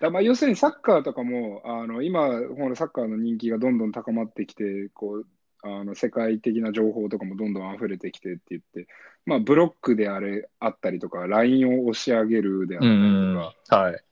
[0.00, 5.26] だまあ要するにサッカーとかも、あの今、ほらサッカーの人気がどんどん高まってきて、こう
[5.62, 8.88] あの世界的な情報とかもどんどん溢れてきてって言って、
[9.26, 14.04] まあ、ブロックであれあったりとか、ラインを押し上げるであったりとか、はい。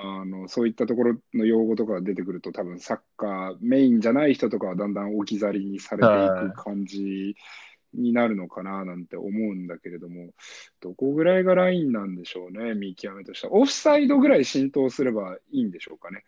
[0.00, 7.34] あのそういったところの用語とかが出てくると、多分サッカーメインじゃない人とかはだんだん置き去りにされていく感じ
[7.94, 10.30] になるのかななんて思うんだけれども、
[10.80, 13.54] どこぐらいがラインなんでしょうね、見極めとしては。
[13.54, 16.24] オフサイドぐらい浸透すればいいんでしょうかね。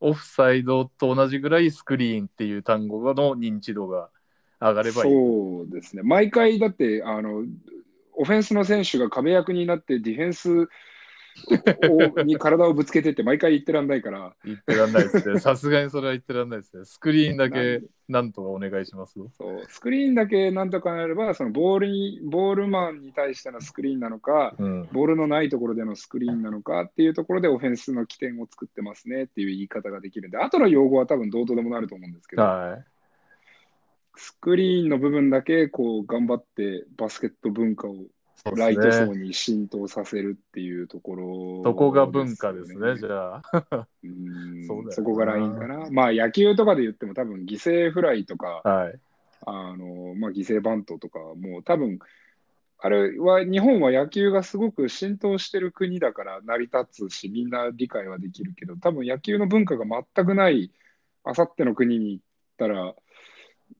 [0.00, 4.10] オフサイドと同じぐらいスクリーンっていう単語の認知度が
[4.60, 5.12] 上がればいい。
[5.12, 6.02] そうですね。
[6.02, 7.44] 毎回だって、あの、
[8.16, 10.66] オフェンスの選手が壁役になってディフェンスを
[12.24, 15.38] に体をぶつけてって毎回言ってらんないから、言ってらんないですね。
[15.40, 16.84] さすがにそれは言ってらんないですね。
[16.84, 19.14] スクリーンだけなんとかお願いします。
[19.14, 24.88] そうスクリーンだけなんとかなれば、そのボールに、ボールマンに対してのスクリーンなのか、うん。
[24.92, 32.84] ボールのないところでのスクリーンなのかっていうところでオフェンスの起点を作ってますねっていう言い方ができるんで、後の用語は多分どうとでもなると思うんですけど、はい。
[34.16, 37.96] スクリーンの部分だけこう頑張ってバスケット文化を
[38.52, 38.92] ライト。
[38.92, 43.86] 層に浸透させるっていうところ、そこが文化ですね、じゃあ。
[44.02, 45.88] うん そそこがラインかな。
[45.90, 49.00] まあ野球とかで言っても多分犠牲フライとか、はい。
[49.46, 51.98] あのまあ、犠牲バントとかもう多分
[52.78, 60.70] あれは日本は野球がすごく浸透してる国だから成り立つしみんな理解はできるけど多分野球の文化が全くない
[61.24, 62.24] あさっての国に行っ
[62.56, 62.94] たら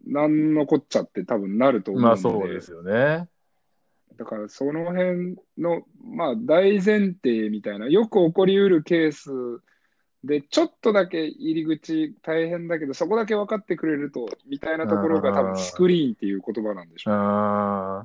[0.07, 3.29] 何のこっちゃって多分なると思うので、まあそうですよね。
[4.17, 9.31] だからその辺の、まあ、大前提みたいなよく起こりうるケース
[10.23, 17.21] でちょっとだけ入り口大変だけどそこだけ分かってくれるとみたいなところが多分スクリーンっていう言葉なんでしょうね。
[17.21, 17.23] あ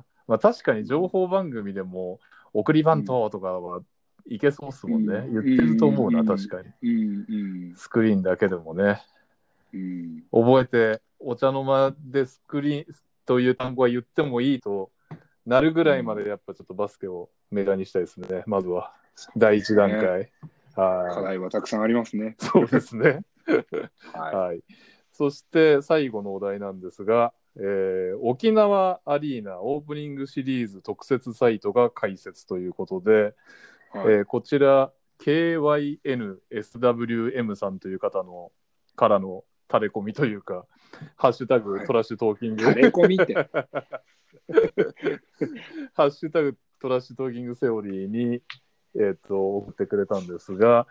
[0.00, 2.20] ーまあ確かに情報番組でも
[2.52, 3.80] 送りバントとかは
[4.28, 5.14] いけそうっすもんね。
[5.14, 6.68] うん言ってると思うな、うん確かに。
[6.82, 9.02] うんうんスクリーンだけでもね。
[9.72, 12.94] うん覚えて、お茶の間でスクリーン
[13.24, 14.90] という単語は言ってもいいと
[15.46, 18.42] なるぐらいまでやっぱちょっとバスケをメジャーにしたいですね。
[18.46, 18.92] まずは。
[19.36, 20.30] 第一段階。
[20.74, 21.24] 課はい。
[21.24, 22.36] 題はたくさんありますね。
[22.38, 23.22] そうですね。
[24.12, 24.62] ははい。
[25.12, 33.34] そして最後のお題なんですが、えー沖縄アリーナオープニングシリーズ特設サイトが開設ということで、
[33.94, 33.98] い。
[33.98, 38.52] はいえーこちら KYNSWM さんという方の
[38.96, 40.66] からの垂れ込みというか、
[41.16, 43.34] ハッシュタグはいトラッシュトーキング、垂れ込みって。
[45.94, 48.42] ハッシュタグトラッシュトーキングセオリーに、
[48.96, 50.88] えー、と送ってくれたんですが、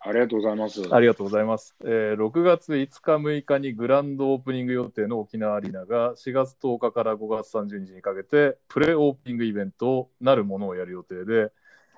[0.00, 0.94] ありがとうございます。
[0.94, 1.74] ありがとうございます。
[1.84, 11.50] えー6月5日、6日にグランドオープニング予定の沖縄アリーナが4月10日から5月30日にかけてプレオープニングイベントなるものをやる予定で、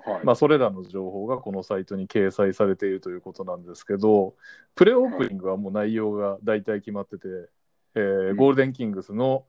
[0.05, 4.35] はいまあ、それらの情報がこのサイトに掲載されているということなんですけど、
[4.75, 7.29] プレオープニングはもう内容が大体決まってて、
[7.95, 9.45] えーうんゴールデンキングスの、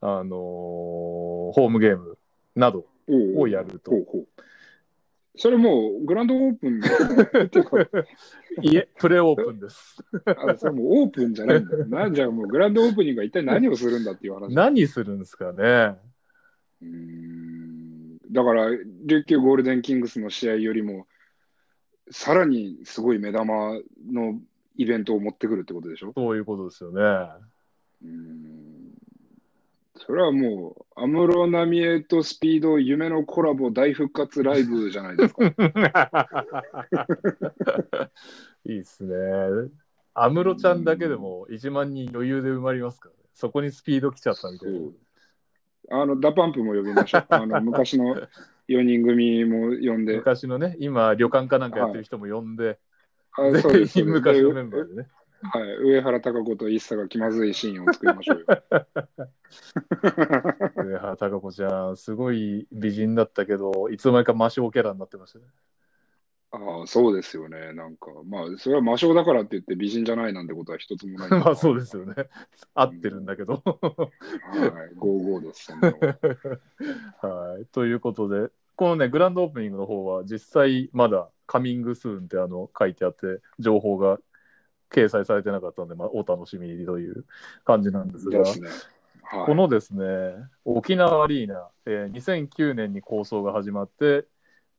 [0.00, 2.18] あのーホームゲーム
[2.56, 2.86] など
[3.36, 3.96] をやるとほ。
[3.98, 4.26] うほう
[5.36, 7.58] それもうグランドオープンって
[8.62, 9.96] いえ、プレオープンです。
[10.26, 11.86] あそれもうオープンじゃないんだよ。
[11.86, 14.54] なんじゃもうグランドオープニングは一体何をするんだっていう話。
[14.54, 15.96] 何するんですかね。
[16.82, 17.53] うーん
[18.34, 18.68] だから、
[19.06, 21.06] 琉球ゴールデンキングスの試合よりも、
[22.10, 23.78] さらにすごい目玉
[24.12, 24.38] の
[24.76, 26.12] イベントを持ってくるってことでしょ？
[26.14, 27.00] そういうことですよね。
[27.00, 28.50] うーん
[29.96, 35.44] それはもう、安室奈美恵とスピード夢のコラボ大復活ライブじゃないですか。
[38.66, 39.14] いいっすね。
[40.12, 43.20] 安室ちゃんだけでも1万人余裕で埋まりますからね。
[43.34, 44.80] そこにスピード来ちゃったみたいな。
[45.90, 47.26] あの、 DA PUMP も呼びましょう。
[47.28, 48.16] あの、昔の
[48.68, 50.16] 4人組も呼んで。
[50.16, 52.78] 昔のね、今、旅館かなんかやってる人も呼んで、
[53.32, 55.08] あそう全です員昔のメンバーでね。
[55.42, 58.46] はい、上原多香子と ISSA が気まずいシーンを作りましょうよ。
[60.76, 65.44] 上原多香子ちゃん、すごい美人だったけど、いつの間にか魔性キャラになってましたね。
[66.54, 67.72] ああ、そうですよね。
[67.72, 71.30] なんか、まあ、それは魔性だからって言って美人じゃないなんてことは一つもない。
[71.40, 72.14] まあそうですよね。
[72.74, 73.54] 合ってるんだけど。
[73.54, 75.72] はい、55です。
[77.20, 77.66] はい。
[77.66, 84.18] ということで、このね、グランドオープニングの方は実際まだカミングスーンってあの書いてあって、情報が
[84.90, 87.24] 掲載されてなかったので、まあ、お楽しみにという
[87.64, 88.68] 感じなんですが、ですね。
[89.22, 89.46] はい。
[89.46, 90.04] このですね、
[90.64, 94.26] 沖縄アリーナ、えー2009年に構想が始まって、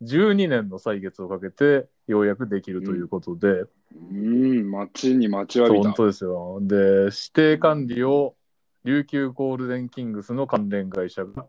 [0.01, 5.83] 12年の歳月をかけてようやくできるということで、うん、待ちに待ちわびた。
[5.83, 6.59] 本当ですよ。
[6.61, 8.35] で、指定管理を
[8.83, 11.47] 琉球ゴールデンキングスの関連会社が、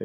[0.00, 0.04] え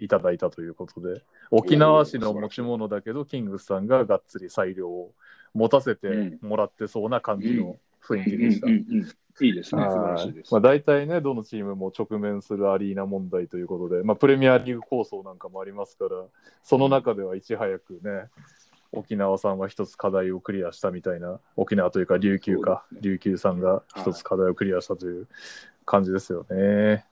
[0.00, 5.12] ーいただいたということで、沖縄市の持ち物だけど、キングスさんががっつり裁量を
[5.54, 8.66] 持たせてもらってそうな感じの雰囲気でした。
[8.66, 9.82] うんうんうんいいですね。
[9.90, 10.52] 素晴らしいです。
[10.52, 16.10] まあ、大体ね、どのチームも直面するアリーナ問題ということで、まあ、プレミアリーグ構想なんかもありますから、
[16.62, 18.28] その中ではいち早くね、
[18.92, 25.26] 沖縄さんは一つ課題をクリアしたみたいな、沖縄というか琉球か、そうです琉球さんが一つ課題をクリアしたという
[25.86, 27.06] 感じですよね。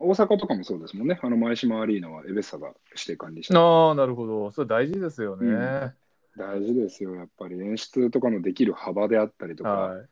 [0.00, 1.18] 大阪とかもそうですもんね。
[1.22, 3.56] あの、前島アリーナはエベッサが指定管理して。
[3.56, 4.50] ああ、なるほど。
[4.50, 5.46] それ大事ですよね。
[5.46, 5.92] うん
[6.36, 7.14] 大事ですよ。
[7.14, 10.06] やっぱり演出とかのできる幅であったりとか、はい。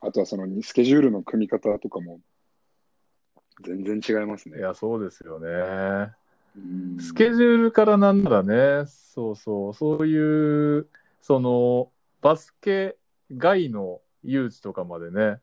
[0.00, 2.20] あとはそのスケジュールの組み方とかも
[3.62, 4.58] 全然違いますね。
[4.58, 6.12] いや、そうですよね。
[6.56, 10.86] うんスケジュールからなんならね、そうそう、そういう、
[11.20, 12.96] その、バスケ
[13.36, 15.40] 外の誘致とかまでね、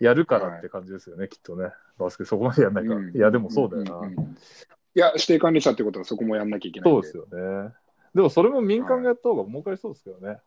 [0.00, 1.70] やるからって感じですよね、きっとね。
[1.98, 2.94] バスケそこまでやんないか。
[2.94, 4.08] うんいや、でもそうだよな。
[4.08, 7.72] んんんいや、指定管理者ってことはそこもやんなきゃいけないんそうですよね。
[8.14, 10.38] でもそれも民間がやった方が儲かりそうですけどね。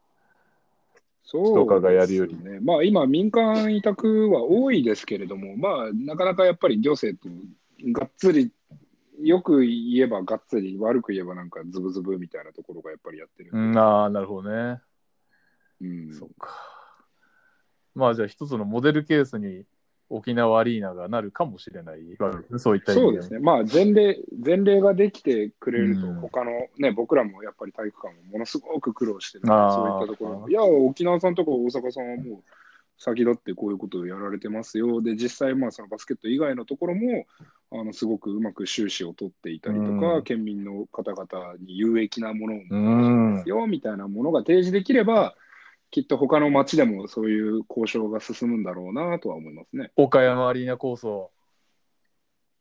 [1.24, 2.60] そうとかがやるよりですね。
[2.60, 7.34] まあ今、民間委託は多いですけれども、まあなかなかやっぱり行政と
[7.92, 8.52] がっつり
[9.22, 13.52] よく言えばがっつり、悪く言えばなんかズブズブみたいなところがやっぱりやってる。
[13.54, 14.82] うん、ああ、なるほどね。
[15.82, 16.50] うんそっか。
[17.96, 19.66] まあじゃあ一つのモデルケースに
[20.10, 22.60] 沖縄アリーナがなるかもしれないわけですね。
[22.60, 23.40] そういった意味そうですね。
[23.40, 30.50] まあ前例、前例ができてくれるとうん、他のね、僕らもやっぱり体育館もものすごく苦労してるそういったところ。
[30.50, 32.44] いや、沖縄さんとか大阪さんはもう
[32.98, 35.02] 先立ってこういうことをやられてますよ。
[35.02, 37.26] で、実際、まあそのバスケット以外のところも、
[37.72, 43.50] あのすごくうまく収支を取っていたりとか、うん県民の方々に有益なものをう持ってまんす。
[43.50, 45.36] よみたいなものが提示できれば、
[45.94, 49.92] きっと他の町でもそういう交渉が進むんだろうなとは思いますね。
[49.96, 51.30] 岡山アリーナ構想、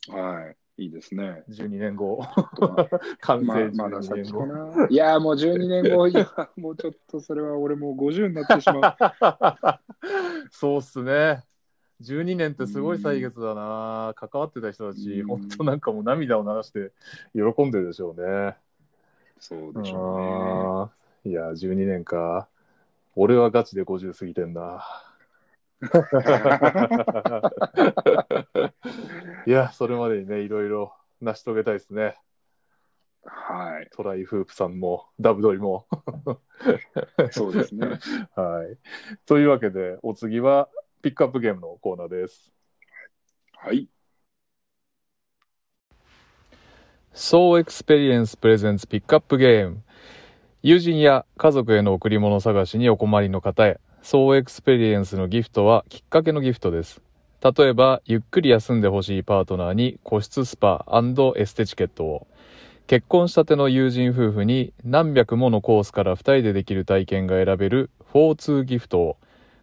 [0.09, 0.85] はい。
[0.85, 1.43] いいですね。
[1.49, 2.23] 12年後。
[3.21, 4.47] 完成まあ、まだ12先か年後。
[4.47, 4.87] な。
[4.91, 6.29] いや、もう12年後、いや、
[6.59, 9.81] もうちょっとそれは俺もう50になってしまう。
[10.53, 11.43] そうっすね。
[12.03, 14.13] 12年ってすごい歳月だな。
[14.15, 16.93] 関わってた人たち、うん本当なんかもう涙を流して
[17.33, 18.57] 喜んでるでしょうね。
[19.41, 20.91] そうでしょ
[21.25, 22.49] あーいや、12年か。
[23.15, 24.85] 俺はガチで50過ぎてんな。
[29.47, 32.17] いや、それまでにね、いろいろ成し遂げたいですね。
[33.25, 33.89] はい。
[33.93, 35.87] トライフープさんも、ダブドリも。
[37.31, 37.99] そうですね。
[38.35, 38.79] はい。
[39.27, 40.69] というわけで、お次は
[41.03, 42.53] ピックアップゲームのコーナーです。
[43.53, 43.89] はい。
[47.15, 49.83] So Experience Presents ピックアップゲーム。
[50.65, 57.03] 友人や家族への贈り物探しにお困りの方へ、So Experience のギフトはきっかけのギフトです。
[57.43, 60.87] 例えば、ゆっくり休んでほしいパートナーに個室スパ
[61.37, 62.29] エステチケットを。
[62.87, 69.17] 結婚したての友人夫婦に何百ものコースから2人でできる体験が選べる4-2ギフトを。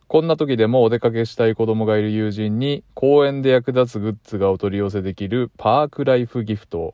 [0.10, 6.94] こんな時でもお出かけしたい子供がいる友人に公園で役立つグッズがお取り寄せできるパークライフギフトを。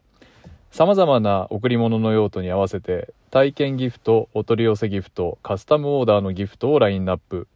[0.70, 7.50] 様々な贈り物の用途に合わせて体験ギフト、お取り寄せギフト、カスタムオーダーのギフトをラインナップ。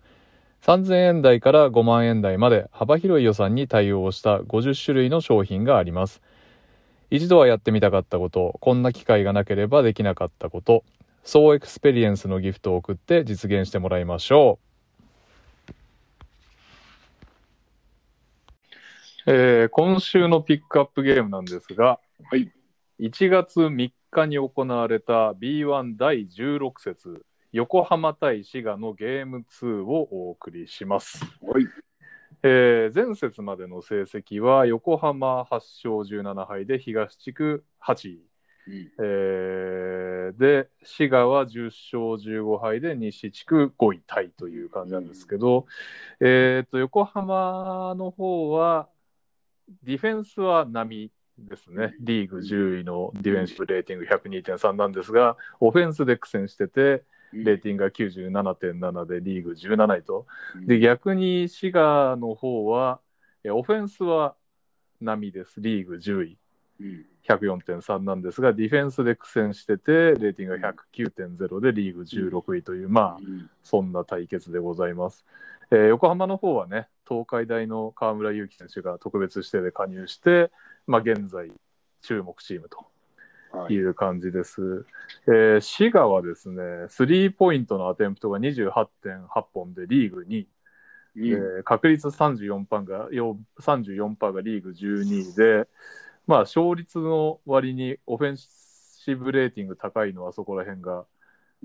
[0.62, 6.22] 3000円台から5万円台まで幅広い予算に対応した50種類の商品があります。
[7.10, 10.84] 一度はやってみたかったこと、こんな機会がなければできなかったこと、
[11.24, 14.60] ソウ・エクスペリエンスのギフトを送って実現してもらいましょ
[19.26, 19.32] う。
[19.32, 22.52] えー今週のピックアップゲームなんですが、はい。
[23.00, 31.24] 1月3日に行われた B1 第16節横浜対滋賀のゲーム2をお送りします。
[31.42, 31.66] はい。
[32.44, 38.16] えー前節までの成績は横浜8勝17敗で東地区8位、
[38.68, 45.68] うんえーで滋賀は10勝15敗で西地区5位タイという感じなんですけど、
[46.20, 48.90] えー、と横浜の方は
[49.84, 51.12] ディフェンスは並
[51.48, 51.96] ですね。
[52.00, 60.26] リーグ10位のディフェンシブレーティング102.3なんですがオフェンスで苦戦しててレーティングが97.7でリーグ17位と。
[60.66, 63.00] で、逆に滋賀の方は、
[63.44, 64.36] えオフェンスは
[65.02, 65.62] 並です。
[65.62, 66.38] リーグ10位。
[66.82, 67.06] うん。
[67.28, 73.50] 104.3なんですが、ディフェンスで苦戦してて、レーティングが109.0でリーグ16位という、まあ、うん。
[73.64, 75.26] そんな対決でございます。
[75.72, 80.52] えー横浜の方はね、東海大の河村勇輝選手が特別指定で加入して、
[80.88, 81.52] まあ、現在、
[82.02, 82.86] 注目チームと
[83.52, 83.86] はいい。
[83.86, 84.86] う感じです。
[85.28, 90.48] えー滋賀はですね、スリーポイントのアテンプトが28.8本でリーグ2位。
[91.16, 95.68] うんえー確率34%がよ34%がリーグ12位で、
[96.28, 101.06] まあ、勝率の割にオフェンシブレーティング高いのはそこら辺が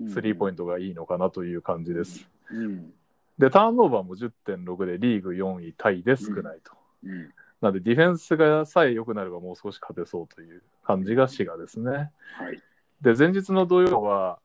[0.09, 2.27] スリーポイントがいいのかなという感じです。
[2.51, 2.93] うん
[3.39, 6.73] で、ターンオーバーも10.6でリーグ4位タイで少ないと。
[7.05, 7.35] うん
[7.65, 11.91] なので、ディフェンスがさえ良くなればもう少し勝てそうという感じが滋賀ですね。
[11.91, 12.63] はい。
[13.01, 14.39] で、前日の土曜は、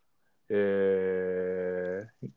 [0.50, 2.30] えー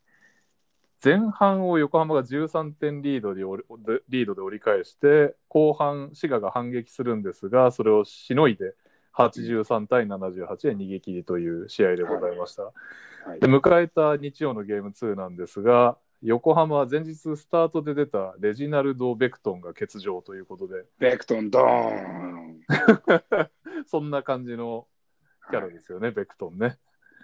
[1.04, 8.76] 前半を横浜が13点リードで折りでリードで折り返して、後半、滋賀が反撃するんですが、それをしのいで、
[9.16, 12.62] 83対78で逃げ切りという試合でございました。
[12.62, 22.60] はいで迎えた日曜のゲーム2なんですが、横浜は前日スタートで出たレジナルド・ベクトンが欠場ということで、ベクトン、ドーン
[23.86, 24.86] そんな感じの
[25.50, 26.78] キャラですよね、ベクトンね。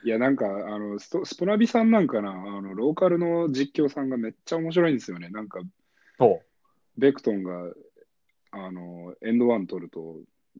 [0.04, 5.28] いや、なんか、あのスト、スポナビさんなんかな、あの、ローカルの実況さんがめっちゃ面白いんですよね。
[5.28, 5.60] なんか、
[6.18, 6.42] そ
[6.96, 7.72] ベクトンが、
[8.50, 10.16] あの、エンドワン取ると、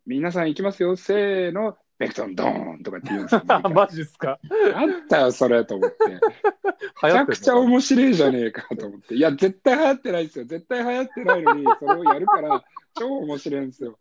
[0.07, 3.43] 皆さん行きますよ、せーの、ベクトンドーンとかって言うんですよ。
[3.75, 4.39] マジっすか？
[4.75, 5.97] あったよ、それと思って。
[7.03, 9.15] めちゃくちゃ面白いじゃねえかと思って。
[9.17, 10.45] いや、絶対流行ってないですよ。
[10.45, 12.65] 絶対流行ってないのに、 それをやるから、
[12.99, 13.99] 超面白いんですよ。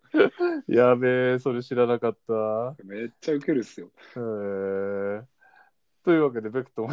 [0.68, 2.76] やべえ、それ知らなかった。
[2.84, 3.88] めっちゃウケるっすよ。
[3.88, 5.24] へえ。
[6.04, 6.88] というわけで、ベクトン、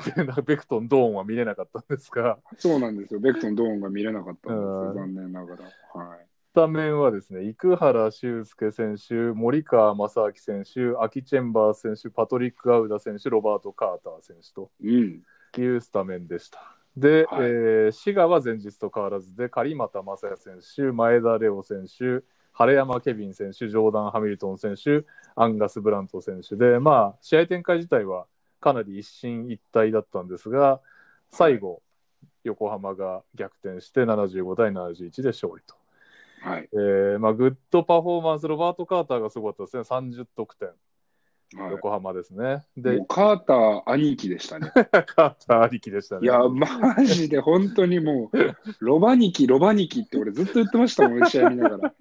[0.44, 3.20] ベクトンドーンは見れなかったんですが、そうなんですよ。
[3.20, 4.88] ベクトンドーンが見れなかったんですよ。
[4.88, 5.64] うん残念ながら。
[6.00, 6.26] はい。
[6.54, 15.22] スタメンはですね、生原修介選手、森川正明選手、アキ・チェンバース選手、パトリック・アウダ選手、ロバート・カーター選手とうん。
[15.58, 16.60] いうスタメンでした。
[16.96, 28.28] で、はいえー滋賀は前日と変わらずで、狩俣正也選手、前田レオ選手、晴山ケビン選手、ジョーダン・ハミルトン選手、アンガス・ブラント選手で、まあ、試合展開自体は
[28.60, 30.80] かなり一進一退だったんですが、
[31.30, 31.82] 最後、
[32.44, 35.83] 横浜が逆転して75対71で勝利と。
[36.44, 36.68] はい。
[36.72, 40.68] えーまあ、グッドパフォーマンス、ロバート・カーターがすごかったですね、30得点、
[41.56, 42.66] はい、横浜ですね。
[42.76, 44.70] でカーター兄貴でしたね。
[44.76, 46.24] カーターありきでしたね。
[46.24, 48.38] いや、マジで本当にもう、
[48.80, 51.94] ロバニキ、ロバニキって俺ずっと言ってましたもん、試合見ながら。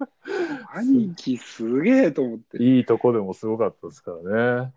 [0.74, 2.62] 兄貴すげえと思って。
[2.62, 4.60] いいとこでもすごかったですからね。
[4.60, 4.72] はい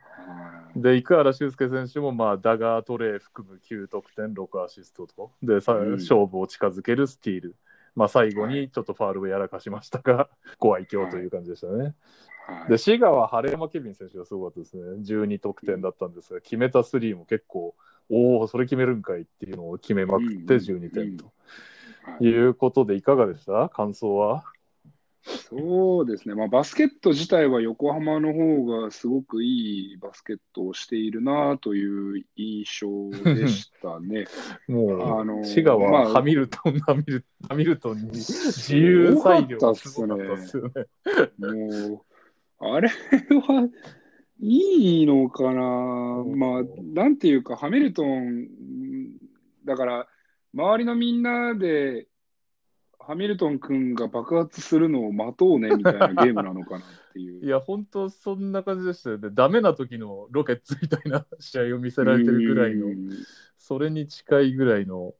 [0.75, 7.55] で、生原修介選手も、まあ、ダガートレー含む9得点、6アシストと、で、さうん勝負を近づけるスティール。
[7.97, 10.29] まあ、最後にちょっとファールをやらかしましたが、
[10.59, 11.95] ご愛嬌という感じでしたね。
[12.45, 12.69] はい。
[12.69, 14.83] で、滋賀は晴山ケビン選手がすごかったですね。
[15.01, 17.75] 12得点だったんですが、決めたスリーも結構、
[18.09, 21.33] おお、それ決めるんかいっていうのを決めまくって12点と
[22.03, 22.25] はい。
[22.25, 23.67] いうことで、いかがでした？
[23.69, 24.43] 感想は？
[25.23, 34.25] そうですね、まあ、バスケット自体は横浜の方がすごくいいバスケットをしているなという印象でしたね。
[34.67, 40.71] もあのう、滋賀まあはハミルトン、ハミルハミルトンに自由裁量がすごかったですよね。
[41.37, 42.05] も
[42.59, 43.69] う、あれは
[44.39, 45.61] いいのかな、
[46.35, 46.63] まあ、
[46.93, 48.47] なんていうか、ハミルトン、
[49.65, 50.07] だから、
[50.53, 52.07] 周りのみんなで、
[53.07, 56.81] ハミルトン君が爆発するのを待とうねみたいなゲームなのかなっ
[57.13, 57.39] ていう。
[57.45, 59.29] いや、本当そんな感じでしたよね。
[59.31, 63.09] ダメな時のロケッツみたいな試合を見せられてるぐらいのう、ん
[63.57, 65.13] それに近いぐらいの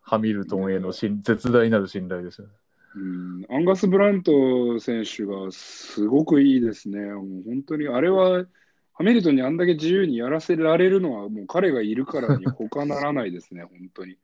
[0.00, 2.54] ハミルトンへの信絶大なる信頼ですよね。
[2.94, 7.00] うんアンガス・ブラント選手がすごくいいですね。
[7.00, 8.46] もう本当に、あれは、
[8.94, 14.16] ハミルトンにあんだけ自由にやらせられるのは、もう彼がいるからに他ならないですね、本当に。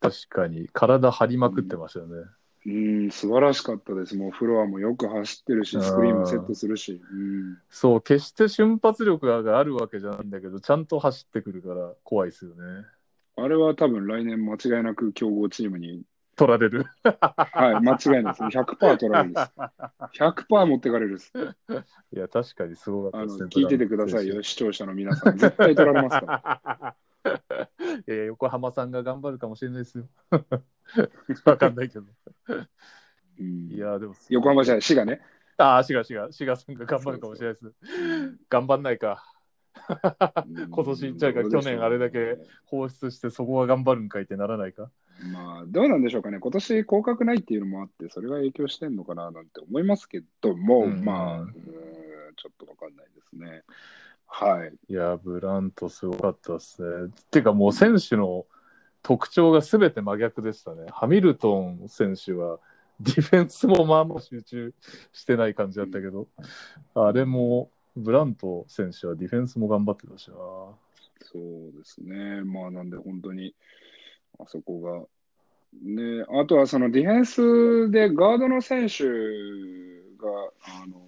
[0.00, 2.16] 確かに、体張りまくってましたよね。
[2.16, 2.28] うん、
[2.64, 4.16] 素晴らしかったです。
[4.16, 7.00] もうフロアもよく走ってるし、スクリーンもセットするし。
[7.10, 12.84] うん、そう、決して瞬発力があるわけじゃないんだけど、ちゃんと走ってくるから怖いですよね。
[13.36, 16.02] あれは多分来年間違いなく強豪チームに、
[16.36, 16.86] 取られる。
[17.02, 18.42] はい、間違いないです。
[18.42, 19.50] 100%取られるです。
[20.20, 21.32] 100%持ってかれるです。
[22.12, 23.46] いや、確かにすごかったですね。
[23.46, 25.36] 聞いててくださいよ、視聴者の皆さん。
[25.36, 26.42] 絶対取られますか
[26.80, 26.94] ら。
[27.24, 27.70] ら。
[28.06, 30.08] いや、横浜さんが頑張るかもしれないですよ。
[31.44, 32.06] わかんないけど。
[33.40, 35.20] うんいや、でも、横浜じゃない、滋賀ね。
[35.58, 37.74] ああ、滋賀、滋賀、滋賀さんが頑張るかもしれないです。
[38.48, 39.24] 頑張んないか。
[40.70, 44.90] 今年じゃあ去年あれだけ放出してそこは頑張るんかいってならないか。
[45.32, 46.38] まあ、どうなんでしょうかね。
[46.38, 51.54] 今年降格ないっていうのもあって、それが影響してんのかななんて思いますけども、うんまあ、うん
[52.36, 53.62] ちょっとわかんないですね。
[54.28, 54.72] はい。
[54.88, 56.88] いや、ブラントすごかったですね。
[57.06, 58.46] っていうかもう選手の
[59.02, 60.86] 特徴が全て真逆でしたね。
[60.92, 62.58] ハミルトン選手は
[63.00, 64.74] ディフェンスもまあまあ集中
[65.12, 66.28] してない感じだったけど、
[66.94, 70.36] あれもブラント選手はディフェンスも頑張ってたしな。
[70.36, 70.76] そ
[71.34, 72.42] うですね。
[72.42, 73.54] まあ、なんで本当に、
[74.38, 75.04] あそこが。
[75.82, 79.10] ね、あとはそのディフェンスでガードの選手が、
[80.82, 81.02] あの、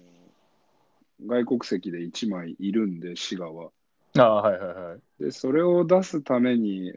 [1.25, 3.71] 外国籍で1枚いるんで、滋賀は。
[4.17, 5.23] ああ、はいはいはい。
[5.23, 6.91] で、それを出すために、え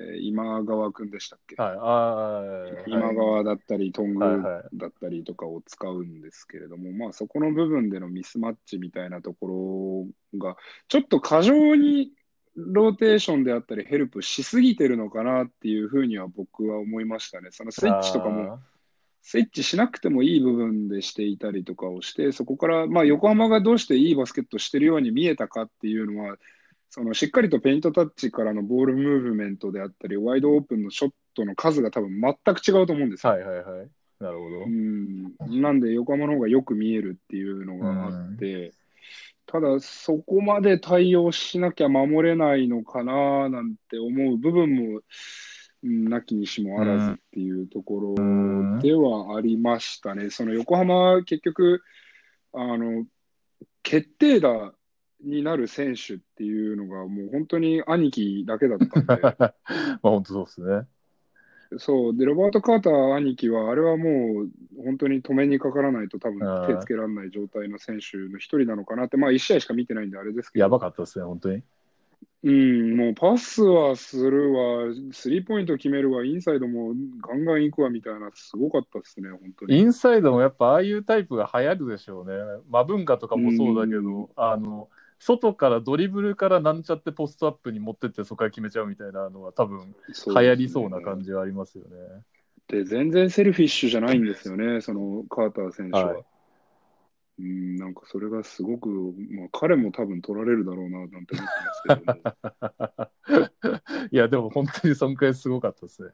[0.00, 10.56] ー今川君でしたっけ、はい、ああ、はい今川だったり、トングはいはいだったりとかを使うんですけれども、まあそこの部分でのミスマッチみたいなところが、
[10.88, 12.12] ちょっと過剰に
[12.56, 17.48] ローテーションであったり、ヘルプしすぎてるのかなっていうふうには僕は思いましたね。
[17.50, 18.60] そのスイッチとかも、
[19.26, 26.36] スイッチしなくてもいい部分でしていたりとかをして、そこから、まあ、横浜がどうしていいバスケットしてるように見えたかっていうのは、
[26.90, 33.32] そのしっかりとペイントタッチからのボールムーブメントであったり、ワイドオープンのショットの数が多分全く違うと思うんですよ。
[33.32, 33.88] はいはいはい。
[34.20, 34.68] なるほどう。
[34.68, 38.72] ん、なんで横浜の方がよく見えるっていうのがあって、
[39.46, 45.02] ただそこまで対応しなきゃ守れないのかななんて思う部分も、うん、
[45.84, 50.30] なきにしもあらずっていうところうんではありましたね。
[50.30, 51.82] その横浜は結局、
[52.52, 53.04] あの、
[53.82, 54.72] 決定打
[55.22, 59.54] になる選手っていうのが、もう本当に兄貴だけだったんで、 まあ
[60.02, 60.86] 本当そうですね。
[61.78, 71.62] そう、で、ロバート・カーター兄貴は、あれはもう本当に止めにかからないと、多分はい手つけられない状態の選手の一人なのかなって、まあ、1試合しか見てないんで、あれですけやど、ばかったですね、本当に。
[72.44, 76.92] うん、もうパスはするわ、スリーポイント決めるわ、インサイドも
[77.26, 79.78] ガンガン行くわみたいな、すごかったですね、本当に。
[79.78, 82.34] インサイドもやっぱああいうタイプが流行るでしょうね。
[82.68, 89.94] マブンガとかもそうだけうんど、あの、外からドリブルからなんちゃってポストアップに持ってってそこから決めちゃうみたいなのは多分
[90.26, 91.90] 流流行りそうな感じはありますよね。
[92.68, 96.06] で、全然セルフィッシュじゃないんですよね、そのカーター選手は。
[96.08, 96.24] はい
[97.38, 103.40] うん、なんかそれがすごく、まあ、彼も多分取られるだろうな、なんて思ってますけど
[103.80, 103.80] も。
[104.12, 106.10] いや、でも本当にそんくらいすごかったですね。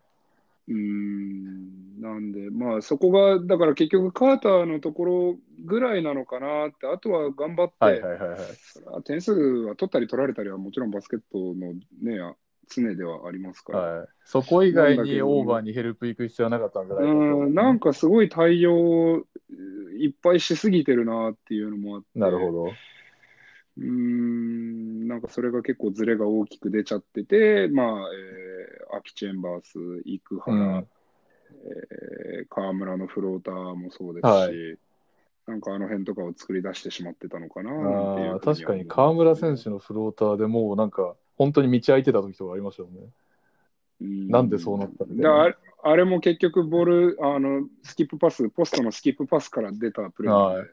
[0.69, 8.39] うーん、なんで、まあそこが、だから結局カーターのところぐらいなのかなって、あとは頑張って、はいはいはいはい。
[8.39, 12.19] それは点数は取ったり取られたりはもちろんバスケットのね、
[12.69, 13.79] 常ではありますから。
[13.79, 17.17] はい、そこ以外にオーバーにヘルプ行く必要はなかったんじゃないかと。
[17.17, 19.25] うん、なんかすごい対応
[19.99, 22.65] いっぱいしすぎてるなっていうのもあって、なるほど。
[22.65, 30.77] うーん、なんかそれが結構ズレが大きく出ちゃってて、まあ、えー、アキ・チェンバース、生原、うん。
[30.79, 34.79] えー河村のフローターもそうですし、はい。
[35.47, 43.01] なんかあの辺とかを作り出してしまってたのかななんていうふうあーには確かに河村選手のフローターでもうなんか本当に道空いてた時とかありましたよね。
[44.03, 44.29] うん。
[44.29, 50.69] なんでそうなったんだあれあれも結局ボール、あの、スキップパス、ポストのスキップパスから出たプレーなはい。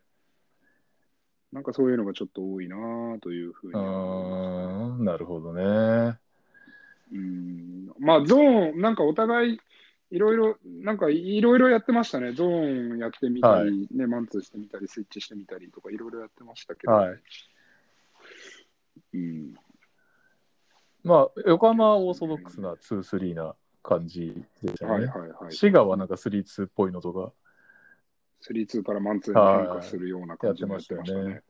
[1.54, 2.76] なんかそういうのがちょっと多いな
[3.22, 5.00] というふうにうは思います。
[5.00, 6.18] ーん、なるほどね。
[7.14, 7.88] うん。
[8.00, 9.60] まあ、ゾーン、なんかお互い、
[10.12, 12.34] いろいろ、なんかいろいろやってましたね。
[12.34, 13.88] ゾーンやってみたり、はい。
[13.96, 17.20] ね、マンツーしてみたり、スイッチしてみたりとか、いろいろやってましたけど、はい。
[19.14, 19.56] うん、
[21.04, 25.08] まあ、横浜はオーソドックスな2-3な感じでしたはいね。
[25.08, 25.56] はいはい。
[25.56, 27.32] 滋賀はなんか3-2っぽいのとか。
[28.42, 31.34] 3-2からマンツーに変化するような感じでやってましたよね。
[31.34, 31.44] はい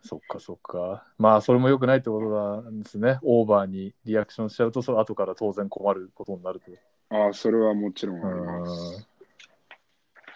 [0.00, 1.04] そっかそっか。
[1.18, 3.18] まあ、それも良くないってことなんですね。
[3.22, 6.70] オーバーにリアクションしちゃうと、その後から当然困ることになると。
[7.10, 9.08] ああ、それはもちろんあります。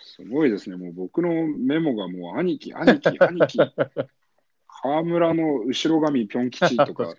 [0.01, 0.77] すごいですね。
[0.77, 3.59] もう僕のメモがもう兄貴、兄貴、兄貴。
[4.83, 7.15] 河村の後ろ髪ぴょん吉とか。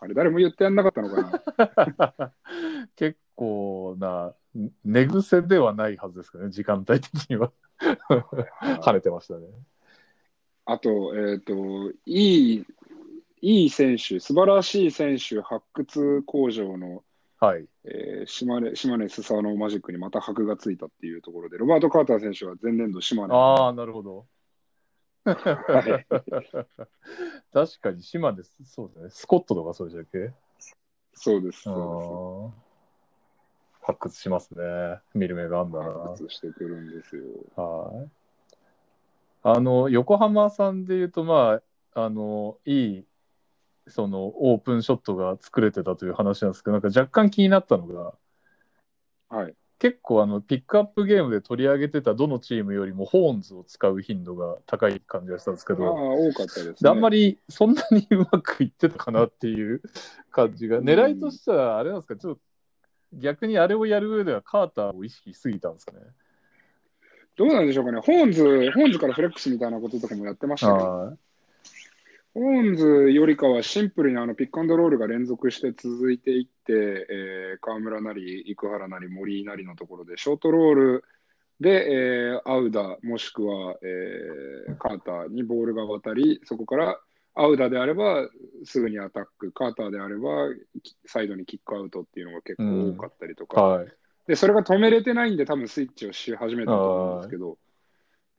[0.00, 1.42] あれ誰も言ってやんなかったのか
[2.16, 2.32] な。
[2.96, 4.34] 結構な
[4.84, 7.52] 寝癖ではないはずですかね、時間帯的には。
[8.10, 9.46] 跳ねてましたね。
[10.64, 11.54] あと、えっ、と、
[12.06, 12.64] いい、
[13.40, 17.04] いい選手、素晴らしい選手発掘工場の、
[17.40, 17.66] はい。
[17.84, 23.34] えー島根、島根スサノーマジックにまた箔がついたっていうところで、ロバート・カーター選手は前年度島根。
[23.34, 24.26] ああ、なるほど。
[25.34, 26.06] はい
[27.52, 28.56] 確かに島です。
[28.64, 29.10] そうだね。
[29.10, 30.32] スコットとかそうでしたっけ？
[31.14, 35.00] そうです、あそー発掘しますね。
[35.14, 35.96] 見る目があんだうです。
[35.96, 36.04] な。
[36.10, 37.24] 発掘してくるんですよ。
[37.56, 38.10] はい。
[39.42, 41.60] あの、横浜さんで言うと、ま
[41.94, 43.06] あ、あの、いい、
[43.86, 48.14] その、オープンショットが作れてたという話なんですけど、なんか若干気になったのが、
[49.30, 49.54] はい。
[49.78, 56.74] 結構あの、ピックアップゲームで取り上げてたどのチームよりもホーンズを使う頻度が高い感じがしたんですけああ、ど、多かったです、ね。
[56.80, 59.80] であんまりそんなにうまくいってたかなっていう
[60.30, 62.40] 感じが、狙いとしてはあれなんですか、ちょっと
[63.12, 65.98] 逆にあれをやる上ではカーターを意識しすぎたんですかね？
[67.36, 68.00] どうなんでしょうかね。
[68.00, 71.16] ホーンズ、ホーンズからフレックスみたいなこととかもやってましたけど、
[72.38, 81.04] はいホーンズよりかはシンプルにあのピックアンドロールが連続して続いていって、えー河村なり、生原なり、森なりのところで、ショートロール
[81.60, 87.00] で、えーアウダ、もしくは、えーカーターにボールが渡り、そこから
[87.34, 88.28] アウダであれば
[88.64, 90.28] すぐにアタック、カーターであれば
[90.82, 93.88] きサイドにキックアウトっていうのが結構多かったりとか、はい。
[94.26, 97.58] で、それが止めれてないんで、多分スイッチをし始めたと思うんですけど、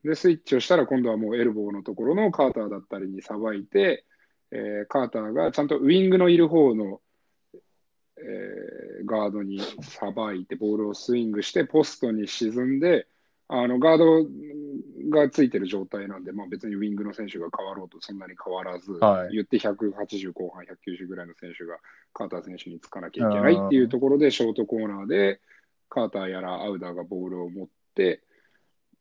[0.04, 4.06] で、スイッチをしたら、今度はもうエルボーのところのカーターだったりにさばいて、
[4.52, 7.02] えーカーターがちゃんとウイングのいる方の、
[8.18, 13.08] えーガードにさばいて、ボールをスイングして、ポストに沈んで、
[13.52, 14.30] あのガード
[15.10, 19.34] がついてる状態なんで、まあ、別にウイングの選手が変わろうとそんなに変わらず、はい。
[19.34, 21.78] 言って180後半、190ぐらいの選手が
[22.14, 25.42] カーター選手につかなきゃいけないっていうところで、ショートコーナーで、
[25.90, 28.22] カーターやらアウダーがボールを持って、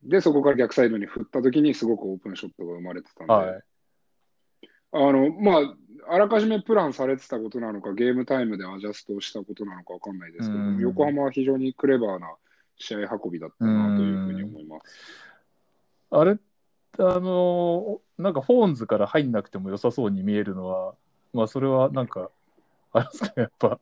[0.03, 3.63] で、そこから逆サイドに振ったときにすごくオープンショットが生まれてたんで、はい。
[4.93, 12.35] あの、まあ、あらかじめプランされてたことなのか、ゲームタイムでアジャストをしたことなのかわかんないですけど、うん横浜は非常にクレバーな
[12.77, 14.95] 試合運びだったなというふうに思います。
[16.11, 16.37] あれっ
[16.99, 20.95] あの、なんかホーンズから入んなくても良さそうに見えるのは、
[21.33, 22.31] まあそれはなんか、
[22.93, 23.79] あれですかね、やっぱ、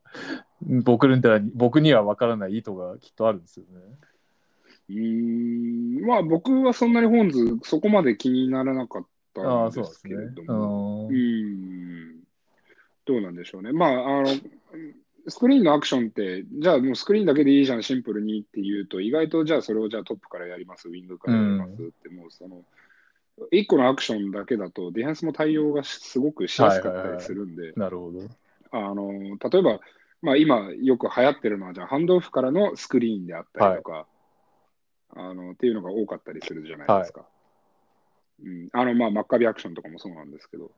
[0.60, 1.22] 僕に
[1.54, 3.80] 僕には分からない意図がきっとあるんですよね。
[4.88, 11.18] うーん、まあ僕はそんなにホーンズそこまで気にならなかったんですけれども、うね。
[11.18, 12.20] ん、
[13.04, 13.72] どうなんでしょうね。
[13.72, 14.26] まあ、あの、
[15.28, 22.64] スクリーンのアクションって、じゃあもうスクリーンだけでいいじゃん、シンプルにっていうと、意外とじゃあそれをじゃあトップからやります、ウィングからやりますって、もうその、
[23.50, 28.20] 一個のアクションだけだと、ディフェンスも対応がすごくしやすかったりするんで、なるほど。
[28.70, 29.80] あの、例えば、
[30.22, 34.06] まあ今よく流行ってるのは、じゃあハンドオフからのスクリーンであったりとか、
[35.16, 37.26] あの、っていうのが多かったりするじゃないですか。
[38.44, 40.70] うん、あの、まあ、マッカビアクションとかもそうなんですけど。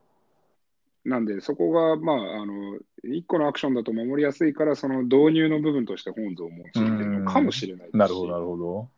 [1.05, 8.89] なんで、そこが、まあ、あの、一個のアクションだと守りやすいから、その導入の部分として本図を用いてるのかもしれないですしなるほど、なるほど。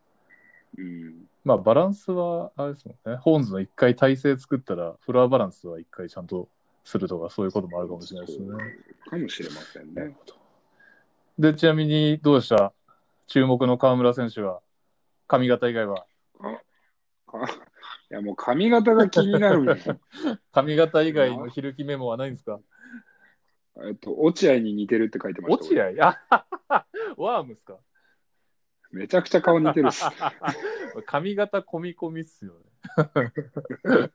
[0.77, 1.27] うん。
[1.43, 3.17] まあバランスは、あれですもんね。
[3.17, 6.49] ホーンズの一回体勢作ったら、フロアバランスは一回ちゃんと
[6.83, 8.47] するとか、そういうこともあるかもしれないですね。
[9.09, 10.15] かもしれませんね。
[11.39, 12.73] で、ちなみにどうでした？
[13.27, 14.59] 注目の河村選手は、
[15.31, 16.05] 髪型以外は。
[16.41, 19.77] あいや、もう髪型が気になる。
[20.51, 22.59] 髪型以外のひるきメモはないんですか？
[23.87, 25.63] えっと、落合に似てるって書いてました。
[25.63, 26.17] 落合？
[26.27, 26.45] あ
[27.15, 27.77] ワームっすか？
[28.91, 30.03] めちゃくちゃ顔似てるっす。
[31.07, 34.11] 髪型込み込みっすよね。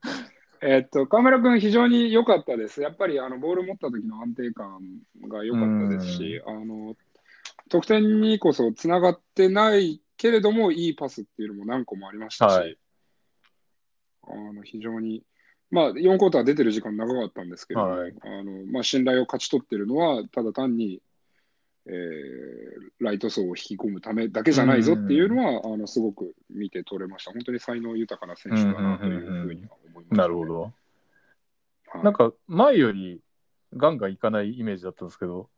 [0.61, 2.83] えっと、河村君、非常に良かったです。
[2.83, 4.83] やっぱりあのボール持った時の安定感
[5.29, 6.95] が良かったですし、あの
[7.71, 12.77] 得点にこそつながってないけれども、いいパスっていうのも何個もありましたし、はい
[14.29, 15.23] あの非常に、
[15.71, 21.01] まあ、4クォーター出てる時間長かったんですけど、はいあのまあ、信頼を勝ち取ってるのは、ただ単に、
[21.87, 27.33] えーライト層を引き込むためだけじゃないぞっていうのは、あのすごく見て取れました。
[27.33, 30.47] 本当に才能豊かな選手だなというふうには思います、なるほ。
[30.47, 30.63] ど。
[30.63, 30.73] はい
[32.03, 33.21] なんか前より
[33.75, 35.49] ガンガンいかないイメージだったんですけど、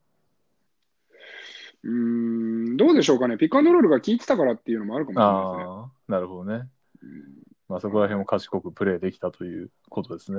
[1.84, 6.16] うーん、どうでしょうかね、ピックアンドロールが効いてたからっていうのもあるかもしれないですね。
[6.16, 6.68] なるほどね。
[7.02, 10.38] うんまあそこら辺を賢くプレーできたということですね。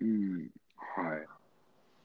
[0.00, 1.26] うん、はい。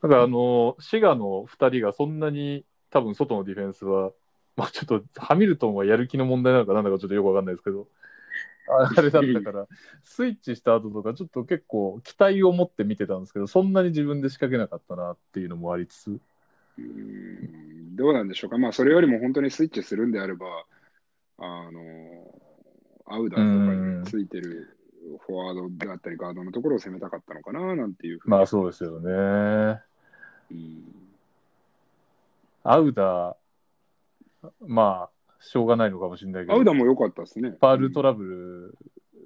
[0.01, 4.11] だからあの、滋賀の2人がそんなに多分外のディフェンスは、
[4.55, 7.87] まあちょっとハミルトンはやる気の問題なのかなんだかちょっとよくわかんないですけど、
[8.67, 9.67] ああれだったから、
[10.03, 16.19] スイッチした後とかちょっと結構期待を持って見てたんですけど、そんなに自分で仕掛けなかったなっていうのもありつつ、
[16.77, 20.45] うーんどうなんでしょうか、まあ、それよりも本当にスイッチするんであれば、
[21.37, 21.79] あの
[23.05, 24.77] アウダーとかについてる
[25.27, 29.81] フォワードだったり、ガードのところを攻めたかったのかななんていうふうにまあそうですよね。
[30.51, 31.03] うん
[32.63, 37.49] アウダー、まあ、しょうがないのかもしれないけど、アウダーも良かったですね。
[37.49, 38.23] ファールトラブ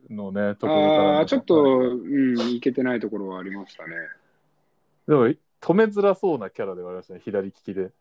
[0.10, 1.18] ルのね、ところから。
[1.18, 3.94] ああ、ちょっと、うん、いけてないところはありましたね。
[5.08, 5.32] でも、
[5.62, 7.92] 止めづらそうなキャラではありましたね、左利きで、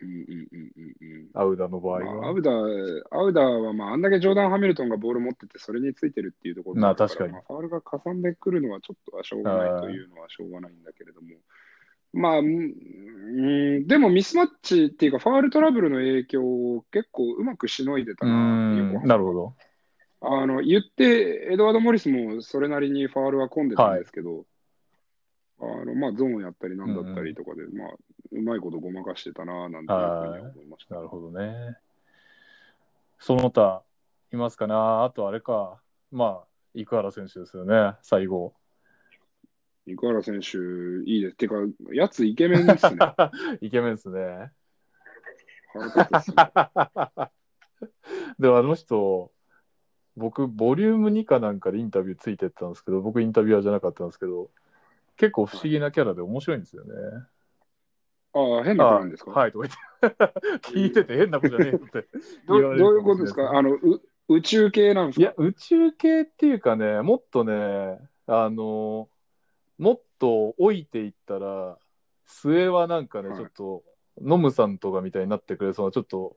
[0.00, 1.28] うんうんうんうんうん。
[1.34, 2.30] アウダーの場合まあ、アは。
[2.32, 11.28] ウダー、アウダーは、まあ、あんだけジョーダン・ハミルトンがボール持ってて、それについてるっていうところまあ確かにまあ、ファールがかさんでくるのはちょっとはしょうがないというのはしょうがないんだけれども、
[12.12, 19.54] まあ、うんうん、でもミスマッチっていうか、ファールトラブルの影響を結構うまくしのいでたうな、なるほど。
[20.20, 24.46] あの言って、エドワード・モリスもそれなりにファールは混んでたんですけど、
[25.60, 27.88] あのまあ、ゾーンやったりなんだったりとかで、まあ、
[28.32, 30.96] うまいことごまかしてたな、なんていうふうには思いました。
[30.96, 31.76] なるほどね。
[33.18, 33.82] その他、
[34.32, 35.80] いますかなあとあれか、
[36.10, 38.54] まあ、生原選手ですよね、最後。
[39.86, 40.58] 生原選手、
[41.08, 41.36] いいです。
[41.36, 41.54] てか、
[41.92, 42.96] やつイケメンですね。
[43.60, 44.50] イケメンですね。
[46.20, 46.36] すね
[48.38, 49.30] でもあの人、
[50.16, 54.50] 僕、ボリューム2かなんかでインタビューついてったんですけど、僕インタビュアーじゃなかったんですけど、
[55.16, 56.92] 結構不思議なキャラで面白いんですよね。
[58.32, 60.18] ああ、変な子なんですか、あはい、とか言って。
[60.68, 62.08] 聞いてて変な子じゃねえよって。
[62.46, 63.56] どどういうことですか？
[63.56, 65.22] あのう宇宙系なんですか？
[65.22, 69.08] いや、宇宙系っていうかね、もっとね、あの、
[69.78, 71.78] もっと置いていったら、
[72.26, 73.38] 末はなんかね、はい。
[73.38, 73.84] ちょっと、
[74.20, 76.36] ノムさんとかみたいになってくれそうな、ちょっと、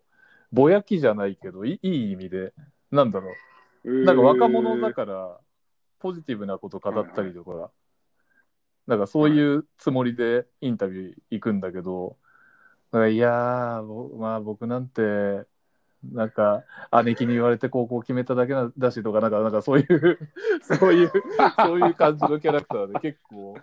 [0.52, 2.54] ぼやきじゃないけど、いいい意味で、
[2.92, 3.32] なんだろ
[3.84, 5.40] う、なんか若者だから、
[6.00, 7.72] ポジティブなこと語ったりとか、
[8.88, 12.18] なんかそういうつもりでインタビュー行くんだけど、
[12.94, 15.02] いやー、ぼまあ僕なんて、
[16.04, 16.64] なんか
[17.04, 20.20] 姉貴に言われて高校決めただけなだしとか、なんかなんかそういう、
[20.62, 21.12] そういう、
[21.58, 23.56] そういう感じのキャラクターで結構、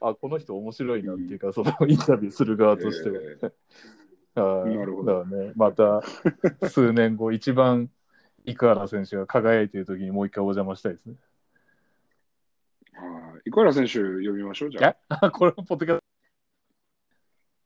[0.00, 3.16] あ、この人面白いなっていうか、そのインタビューする側としては。
[3.18, 3.22] は
[4.66, 6.02] いなるほどだからね、また
[6.68, 7.90] 数年後、一番
[8.46, 11.16] 生原選手が輝いている時にもう一回お邪魔したいですね。
[13.44, 15.20] 生原選手呼びましょう、じゃあ。
[15.26, 16.00] え これもポッドキャス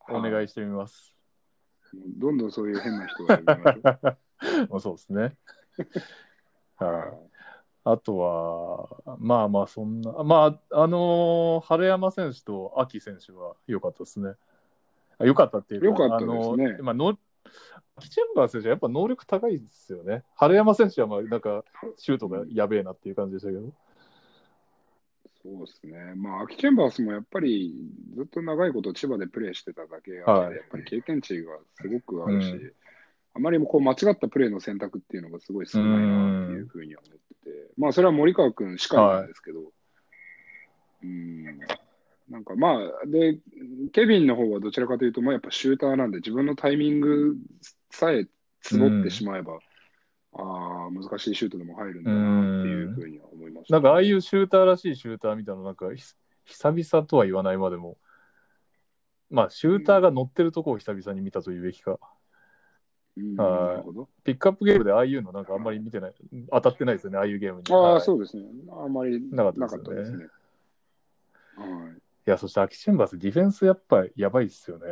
[0.09, 1.15] トお願いしてみます。
[1.93, 3.83] どんどんそういう変な人を呼びましょう。
[4.71, 5.37] まあそうですね。
[6.77, 7.37] はい。
[7.85, 14.35] あとは、まあまあ、そんな、まあ、あのー春山選手と秋選手は良かったですね。
[15.19, 17.19] あ良かったっていうか、良かったですねあのーまあの
[17.97, 20.25] 秋チェンバー選手はやっぱ能力高いですよね。
[20.35, 21.65] 春山選手はまあなんか
[21.97, 23.73] シュートがやべえなっていう感じでしたけど。
[25.47, 26.15] そうですね。
[26.17, 27.73] まあ、アキチェンバースもやっぱり
[28.17, 30.57] ずっと長いこと千葉でプレーしてただけあって、はい。
[30.57, 32.73] やっぱり経験値がすごくあるし、うん。
[33.35, 39.61] あまりこう間違ったプレーの選択っていうのがすごい少ないなっていうふうには思ってて、まあ、それは森川君しかりなんですけど、
[41.05, 41.45] うん、
[42.29, 43.39] なんかまあ、で、
[43.93, 47.37] ケビンの方はどちらかというと、まあ、やっぱシューターなんで、自分のタイミング
[47.91, 48.27] さえ
[48.63, 49.61] 絞ってしまえば、
[50.39, 56.03] ああ、難しいシュートでも入るんだなっていうふうには思いました、なんかああいうシューターらしいシューターみたいなのなんかひ
[56.45, 57.97] 久々とは言わないまでも、
[59.31, 61.99] まあシューターが乗ってるとこを久々に見たというべきか。
[63.17, 63.85] うん、はい。
[64.25, 66.15] ピックアップゲームでああいうのなんかあんまり見てない、
[66.53, 67.73] 当たってないですよね、ああいうゲームに。
[67.73, 68.45] ああ、はいそうですね。
[68.71, 70.27] あまりななかったですよね
[72.27, 74.85] いや、そしてアキチェンバース、ディフェンスやっぱやばいっすよね。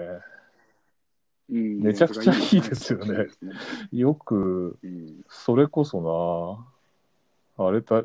[1.51, 1.57] い。
[1.57, 3.27] うんめちゃくちゃいいですよね
[3.93, 6.67] よく、うんそれこそ
[7.59, 8.05] な、あれだ、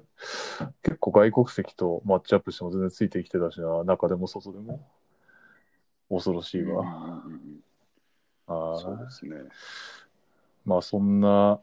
[0.83, 4.85] 結構外国籍とマッチアップしても全然ついてきてたしな、中でも外でも。
[6.09, 6.81] 恐ろしいわ。
[6.81, 7.59] うんうんうん
[8.51, 9.35] あーそうですね。
[10.65, 11.59] まあそんな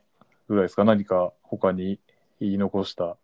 [0.47, 0.85] ぐらいですか。
[0.85, 1.99] 何か他に
[2.39, 3.17] 言い残した？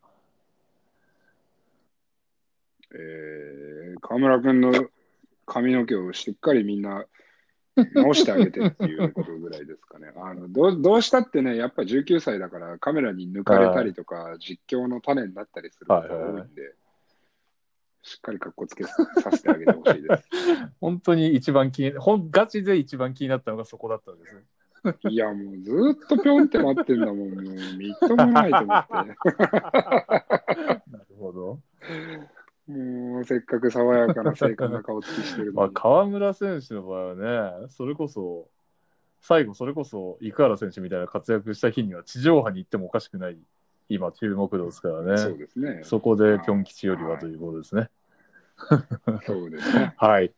[2.93, 4.73] えー、河村君の
[5.47, 7.07] 髪の毛をしっかりみんな
[7.77, 10.13] 直してあげてっていうことぐらいですかね。
[10.17, 16.75] あのどうどうしたってね、やっぱ19歳だからカメラに抜かれたりとか、実況の種になったりすることが多いんで、
[18.03, 18.95] しっかり格好つけさ
[19.33, 20.29] せてあげてほしいです。
[20.81, 24.43] 本当に一番気に、ほんガチで一番気になったのがそこだったんですね。
[25.11, 27.31] いや、もうずーっとぴょんって待ってんだもん、もう
[27.77, 28.93] みっともないと思って。
[28.93, 29.17] なる
[31.19, 31.61] ほど。
[32.67, 32.71] もう
[33.25, 35.75] せっかく爽やかな正確な顔つきしてる まあ、のに。
[35.75, 38.49] 河村選手の場合はね、それこそ、
[39.21, 43.39] 最後、それこそ、生原選手みたいな活躍した日には地上波に行ってもおかしくない、
[43.89, 45.39] 今、注目度ですからそうね。
[45.39, 45.81] ですね。
[45.85, 47.91] そこで、ピョン吉よりはということですね。
[49.27, 49.95] そうですね。
[49.99, 50.33] はい。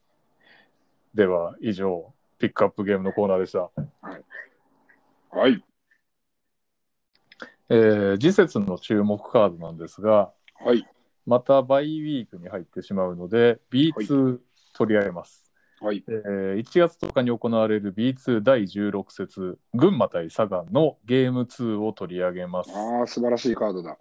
[1.15, 3.71] では、以上、ピックアップゲームのコーナーでした。
[5.31, 5.65] はい。
[7.71, 10.87] えー次節の注目カードなんですが、はい。
[11.27, 14.39] またバイウィークに入ってしまうので、B2
[14.75, 15.53] 取り上げます。
[15.81, 16.05] はい。
[16.09, 22.71] えー1月10日に行われる B2 第16節、群馬対佐賀のゲーム2を取り上げます。
[22.75, 23.99] ああ、素晴らしいカードだ。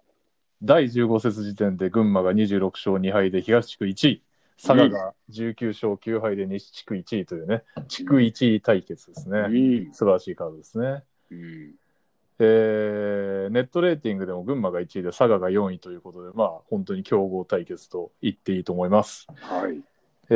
[0.62, 4.22] 第15節時点で群馬が26勝2敗で東地区1位、
[4.56, 9.40] 佐賀が19勝9敗で西地区1位というね、地区1位対決ですね。
[9.40, 9.92] うん。
[9.92, 11.02] 素晴らしいカードですね。
[11.30, 11.74] うん。
[12.38, 19.26] えーネットレーティングでも群馬が1位で佐賀が4位ということで、まあ本当に強豪対決と言っていいと思います。
[19.36, 19.80] はい。
[20.30, 20.34] え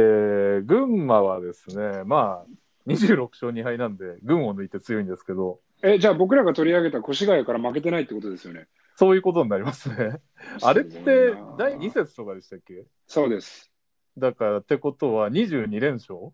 [0.61, 2.47] ー群馬はですね、まあ
[2.87, 8.67] 26勝2敗なんで、群を抜いて強いんですけど、え、じゃあ僕らが取り上げた越谷から負けてないってことですよね。
[8.97, 10.21] そういうことになりますね。
[10.63, 12.85] あれって第2節とかでしたっけ？
[13.07, 13.71] そうです。
[14.17, 16.33] だからってことは22連勝？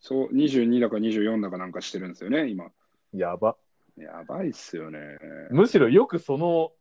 [0.00, 2.70] そう、22だか24だかなんかしてるんですよね、今。
[3.12, 3.56] やば。
[3.96, 5.18] やばいっすよね。
[5.50, 6.72] むしろよくその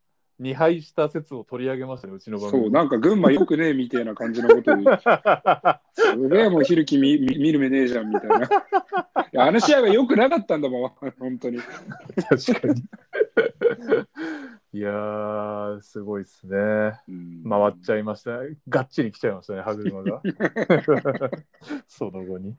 [0.41, 2.64] 2敗した説を取り上げましたね、うちの番組。
[2.64, 4.84] そう、なんか群馬よくねえみたいな感じのこと言う。
[5.93, 8.38] すげえもうひるき見見見る目ねえじゃんみたいな。
[8.38, 8.49] い
[9.34, 11.59] やあの試合はよくなかったんだもん、本当に。
[12.28, 12.84] 確かに。
[14.74, 16.57] いやー、すごいっすね。
[17.07, 18.39] うん回っちゃいました。
[18.70, 20.22] がっちり来ちゃいましたね、歯車が。
[21.88, 22.55] その後に。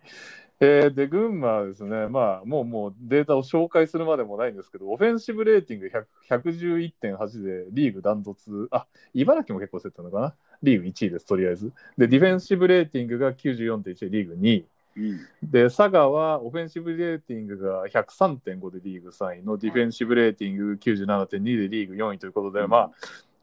[0.64, 5.90] えーで、群馬はですね、まあ、もうもうデータを紹介するまでもないんですけど、オフェンシブレーティング
[6.28, 10.34] 100 111.8でリーグダントツ、あ、茨城も結構競ったのかな？
[10.62, 11.72] リーグ1位です、とりあえず。
[11.98, 14.66] で、ディフェンシブレーティングが94.1でリーグ2位。
[14.98, 22.90] うんで、佐賀はオフェンシブレーティングが103.5でリーグ3位のディフェンシブレーティング97.2でリーグ4位ということで、うんまあ、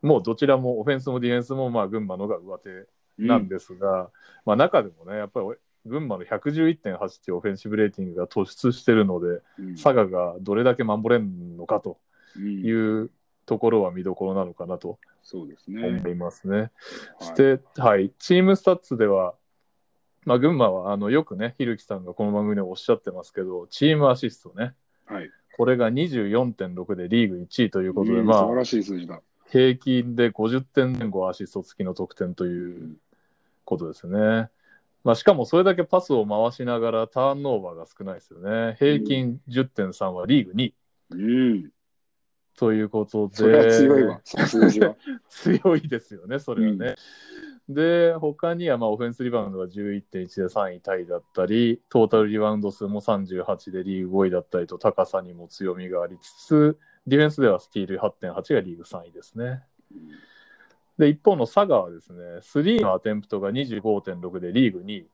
[0.02, 4.10] もうどちらもオフェンスもディフェンスもまあ群馬のが上手なんですが、
[4.46, 5.48] まあ中でもね、やっぱり
[5.86, 11.98] 群馬の111.8っていうオフェンシブレーティングが突出してるので、うん佐賀がどれだけ守れんのかと
[12.36, 13.10] うんいう
[13.46, 15.00] ところは見どころなのかなと。
[15.88, 16.58] 思いますね。
[16.58, 16.72] はい
[17.20, 19.36] そして、はい、チームスタッツでは、
[20.26, 24.74] まあ、群馬はあのよくね、ひるきさんがこの番組でおっしゃってますけど、チームアシストね、
[25.06, 25.30] はい。
[25.58, 29.22] これが24.6でリーグ1位ということで、うんまあ、素晴らしい数字だ。
[29.52, 32.96] 平均で50点前後アシスト付きの得点という
[33.66, 34.50] ことですね。
[35.04, 38.76] まあ、しかもそれだけパスを回しながらターンオーバーが少ないですよね。
[38.80, 40.76] 平均10.3はリーグ2位。
[41.12, 41.72] うん。
[42.58, 43.36] ということで。
[43.36, 44.96] それは強いわ、その数字は。
[45.30, 46.96] 強いですよね、それはね。
[47.70, 59.64] で、他にはまあオフェンスリバウンドが11.1で3位タイだったり、トータルリバウンド数も38でリーグ5位だったりと高さにも強みがありつつ、ディフェンスではスティール8.8がリーグ3位ですね。
[61.00, 65.08] で、一方の佐賀はですね、3のアテンプトが25.6でリーグ2位。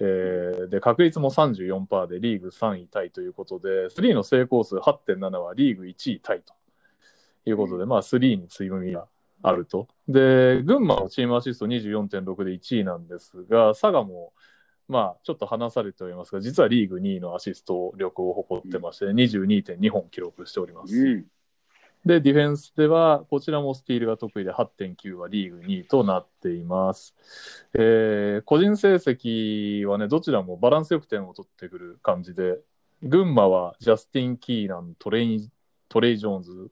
[0.00, 6.54] えーで、確率も34%でリーグ3位タイということで、3の成功数8.7はリーグ1位タイと
[7.44, 9.06] いうことで、まあ3に強みが
[9.42, 9.86] あると。
[10.08, 14.32] で、群馬のチームアシスト24.6で1位なんですが、佐賀も、
[14.88, 20.94] まあ、ちょっと話されておりますが、実はリーグ2位のアシスト力を誇ってまして、22.2本記録しております。
[20.96, 21.26] うん。
[22.04, 27.14] で、ディフェンスでは、こちらもスティールが得意で8.9はリーグ2位となっています。
[27.74, 32.58] えー個人成績はね、どちらもバランスよく点を取ってくる感じで、
[33.02, 35.48] 群馬はジャスティン・キーラン、トレイ
[35.88, 36.70] トレイ・ジョーンズ、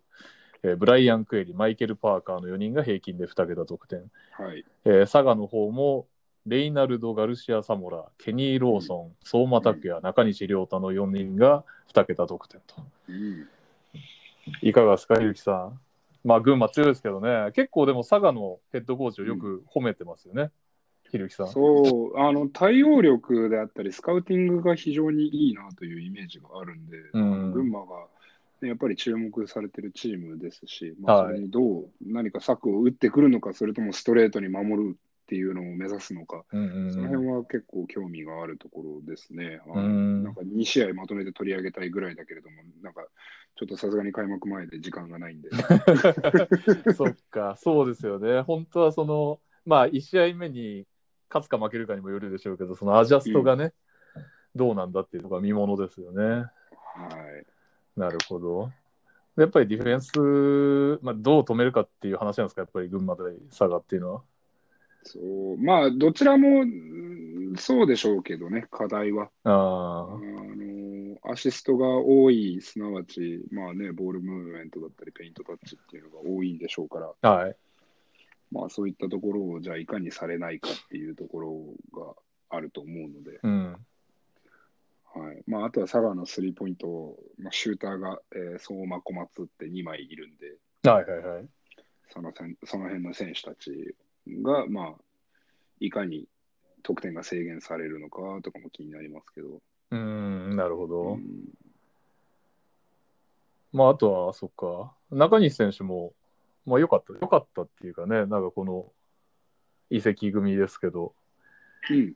[0.64, 4.10] えーブライアン・クエリ、マイケル・パーカーの4人が平均で2桁得点。
[4.32, 4.64] はい。
[4.84, 6.08] えー佐賀の方も、
[6.46, 12.82] レイナルド・ガルシア・サモラ、ケニー・ローソン、相馬拓也、中西亮太の4人が2桁得点と。
[13.08, 13.48] うん。
[14.62, 15.80] いかがですか、ゆうきさん？
[16.22, 20.50] まあ、群馬強いですけどね、結構でも佐賀のヘッドコーチをよく褒めてますよね、
[21.10, 21.46] ひるきさん。
[21.48, 27.52] そう、あの、対応力であったり、スカウティングが非常にいいなというイメージがあるんで、うん。
[27.52, 28.06] 群馬が、
[28.60, 31.26] ね、やっぱり注目されてるチームですし、まあ、はい。
[31.28, 34.96] それにどう、何か策を打ってくるのか、それともストレートに守る
[35.30, 39.60] っていうのを目指すのか、うんうんそのうん辺は結構興味があるところですね。
[39.64, 43.06] あのうんなんか2試合まとめて取り上げたいぐらいだけれども、なんか
[43.54, 45.50] ちょっとさすがに開幕前で時間がないんで。
[46.94, 48.40] そっか、そうですよね。
[48.40, 50.84] 本当はその、まあ、1試合目に
[51.28, 53.72] 勝つか負けるかにもよるでしょうけど、そのアジャストがね、
[54.56, 56.24] どうなんだっていうのが見ものですよね。
[56.24, 56.50] は
[57.40, 57.46] い。
[57.96, 58.72] なるほど。
[59.36, 60.00] やっぱりディフェン
[60.98, 64.22] ス、まあ、どう止めるかっていう話なんですか、やっぱり群馬対佐賀っていうのは。
[65.04, 69.30] そう、まあ、どちらもうんそうでしょうけどね、課題は。
[69.44, 77.56] ああの、アシストが多い、すなわち、まあね、ボールムーブメントだったり、ペイントタッチっていうのが多いでしょうから、あ、はい。
[78.52, 81.56] まあそういったところを、じゃあいかにされないかっていうところ
[81.92, 82.14] が
[82.50, 83.76] あると思うので、うん。
[85.14, 85.42] はい。
[85.46, 90.56] まあ、あとは佐賀のスリーポイント、まあ、シューターが、えー相馬小松って2枚いるんで、
[90.88, 91.48] はいはいはい。
[92.12, 93.94] そのせんその辺の選手たち
[94.42, 94.94] が、まあ、
[95.80, 96.26] いかに
[96.82, 99.48] 得点が制限されるのかとかも気になりますけど。
[99.48, 101.02] うーん、なるほど。
[101.14, 101.24] うん
[103.72, 106.12] まあ、あとは、そっか、中西選手も、
[106.66, 108.92] まあ、良かった、良かったっていうかね、なんかこの
[109.90, 111.14] 移籍組ですけど、
[111.88, 112.14] うん、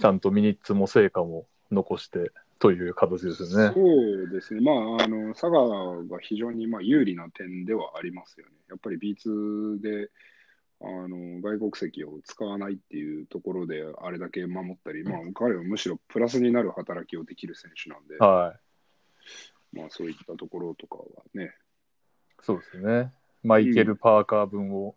[0.00, 3.74] ちゃんとミニッツも成果も残してという形ですよね。
[3.74, 8.52] そうですね、まあ、あの佐賀が非常にまあ有利な点ではありますよね。
[8.68, 10.10] やっぱり B2 で
[10.82, 18.56] あの外国籍を使わないっていうところで、あれだけ守ったり、まあ、彼はむしろプラスになる働きをできる選手なんで、は
[19.72, 21.04] まあ、そういったところとかは
[21.34, 21.48] ね、い。
[22.40, 23.12] そうですね。
[23.42, 24.94] マイケル・パーカー分を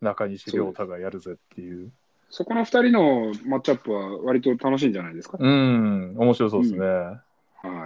[0.00, 1.90] 中西亮太がやるぜっていう。
[2.28, 5.38] そこの2人のマッチアップは割と楽しいんじゃないですか？
[5.38, 6.86] うん、面白そうですね。
[6.86, 7.20] は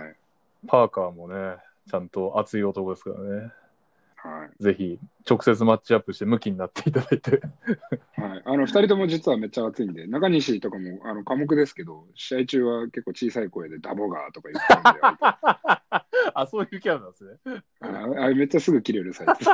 [0.08, 0.16] い
[0.66, 3.52] パーカーもね、ちゃんと熱い男ですからね。
[4.16, 4.98] はいぜひ、
[5.28, 7.42] 直接マッチアップして向きになっていただいて。
[8.16, 17.62] はい、あの2人とも実はめっちゃ熱いんで、中西とかもあの科目ですけど、試合中は結構小さい声でダボガーとか言ってるんで、あ あ、そういうキャラなんですね。
[17.80, 17.88] あ
[18.24, 19.50] あれめっちゃすぐ切れるサイズ。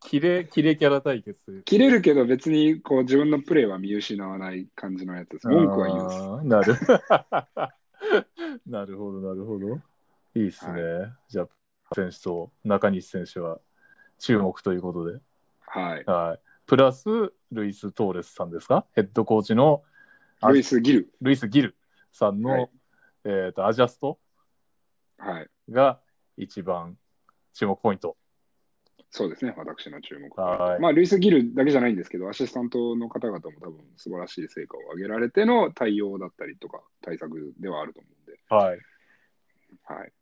[0.00, 1.62] キレ、キレキャラ対決。
[1.64, 5.48] 切れるけど別にこう自分のプレーは見失わない感じのやつです。
[5.48, 6.78] 文句は言うんです。
[6.88, 7.72] なる。
[8.66, 9.80] なるほど、なるほど。
[10.34, 11.12] いいっすね。
[11.28, 11.48] じゃあ、
[11.94, 13.60] 選手と中西選手は
[14.18, 15.20] 注目ということで。
[15.60, 16.04] はい。
[16.04, 16.40] はい。
[16.66, 18.86] プラス、ルイス・トーレスさんですか？
[18.94, 19.82] ヘッドコーチの
[20.40, 21.12] あルイス・ギル。
[21.20, 21.76] ルイス・ギル
[22.12, 22.70] さんの、はい
[23.24, 24.18] えっ、と、アジャスト
[25.18, 25.48] はい。
[25.70, 26.00] が
[26.36, 26.96] 一番
[27.52, 28.16] 注目ポイント。
[29.10, 30.36] そうですね、私の注目。
[30.40, 38.78] はいまあ、ルイス・ギルだけじゃないんですけど、アシスタントの方々も多分素晴らしい成果を上げられての対応だったりとか対策ではあると思うんで、はい。
[39.84, 40.12] はい。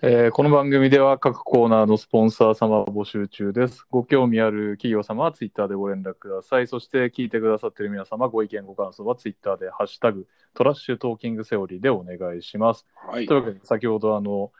[0.00, 3.84] えーこの番組では各コーナーのスポンサー様を募集中です。
[3.90, 6.68] ご興味ある企業様はツイッターでご連絡ください。
[6.68, 12.86] そして聞いてくださっている皆様、ご意見、ご感想はツイッターでハッシュタグトラッシュトーキングセオリーでお願いします。
[12.94, 14.52] はいというわけで、先ほどあの、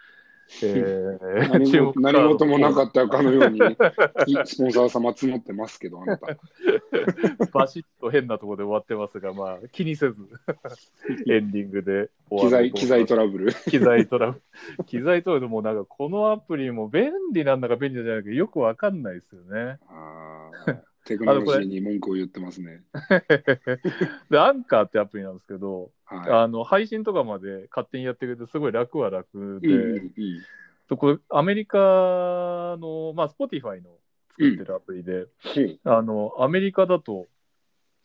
[0.62, 3.61] えー何も事もなかったかのように、
[4.46, 6.36] スポンサー様募ってますけど、あなた。
[7.53, 10.16] バシッと変なところで終わってますが、まあ、気にせず、
[11.28, 13.53] エンディングで終わ機材、機材トラブル。
[13.53, 14.40] 機材トラブ
[14.78, 14.84] ル。
[14.84, 19.78] 機材トラブルもなんか、このアプリも便利なんだか便利じゃないかよくわかんないですよね。
[21.09, 22.82] テクノロジーに文句を言ってますね。
[24.30, 29.66] で、アンカーってアプリなんですけど、はあの配信とかまで勝手にやってくれて、すごい楽は楽い。
[29.66, 30.12] で、うん
[30.90, 31.78] うこれアメリカ
[32.78, 33.90] の、まあ、Spotify の
[34.30, 35.28] 作ってるアプリで、うん
[35.84, 37.26] あの、アメリカだと、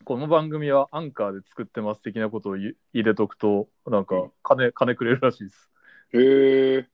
[0.05, 5.69] この番組はアンカーで作ってます的なことを言入れとくと、なんかうん、金、金くれるらしいです。
[6.13, 6.87] へえ。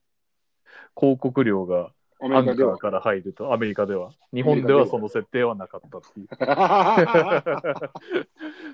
[0.96, 1.92] 広告料が
[2.22, 2.78] アメアンカリカではー。
[2.78, 4.12] から入ると、アメリカでは。
[4.32, 6.28] 日本ではその設定はなかったっていう。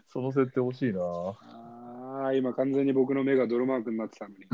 [0.08, 4.46] その設定欲しいなああ、今完全に僕の目が泥マークになってたのに。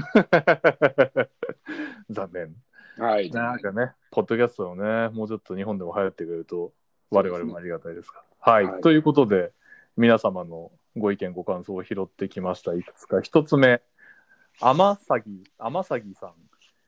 [2.11, 2.55] 残念。
[2.99, 3.31] はい。
[3.31, 6.73] なんかね、ポッドキャストをね、もうちょっと日本でも流行ってくれると、
[7.11, 8.53] 我々もありがたいですから。
[8.53, 9.53] はい、はいということで、
[9.97, 12.75] 皆様のご意見、ご感想を拾ってきました。
[12.75, 13.21] いくつか。
[13.21, 13.83] 一つ目、
[14.61, 16.33] 天崎、天崎さん。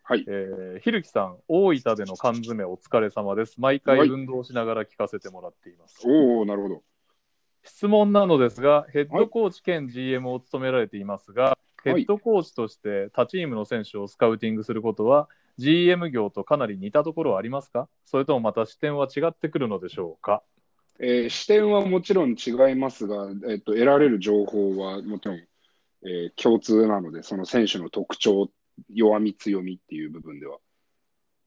[0.07, 3.59] はいえーひるきさん、大分での缶詰お疲れ様です。
[3.59, 6.07] 毎回はい運動しながら聞かせてもらっています。
[6.07, 6.83] おおなるほど。
[7.63, 17.89] 質問なのですが、ヘッドコーチ兼 GM を務められていますが、いヘッドコーチとして他チームの選手をスカウティングすることは、GM 業とかなり似たところはありますか？
[18.05, 20.43] それともまた視点は違ってくるのでしょうか？
[21.01, 28.51] えー視点はもちろん違いますが、えっと、得られる情報はもちろん、えー共通なので、その選手の特徴、
[28.93, 30.59] 弱み、強みっていう部分では。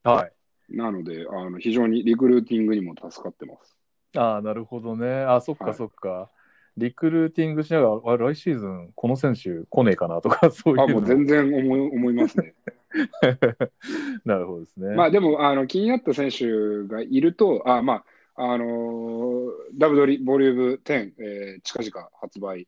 [0.03, 0.33] はい。
[0.69, 3.77] なので、あの非常にリクルーティングにも助かってます。
[4.15, 5.07] ああ、なるほどね。
[5.23, 6.31] あそっかはいそっか。
[6.77, 12.53] リクルーティングしながら、あ来シーズン、この選手来ねえかなとか、 そういうあ、のもう全然思い思いますね。
[14.25, 14.95] なるほどですね。
[14.95, 18.03] まあでも、あの気になった選手がいると、あま
[18.35, 22.67] あ、あのーダブドリボリューム10、えー近々発売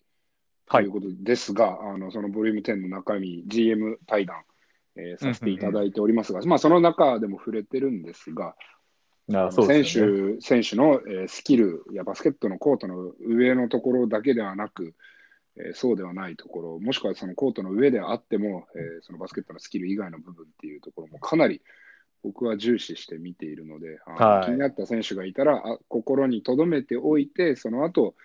[0.66, 4.44] とはいいうことですが、あのそのボリューム10の中身、GM 対談、
[5.00, 8.56] えーさせていただいておりますが、まあその中でも触れてるんですが、
[9.34, 10.34] あそうですよね。
[10.36, 14.96] 手選手の、えースキルやバスケットのコートの上のところだけではなく、
[15.56, 21.62] えーそうではないところ、もしくはそのコートの上であっても、えーそのバスケットのスキル以外の部分っていうところもかなり
[22.24, 28.16] 僕は重視して見ているので、はい気になった選手がいたら、あ心に留めておいて、その後、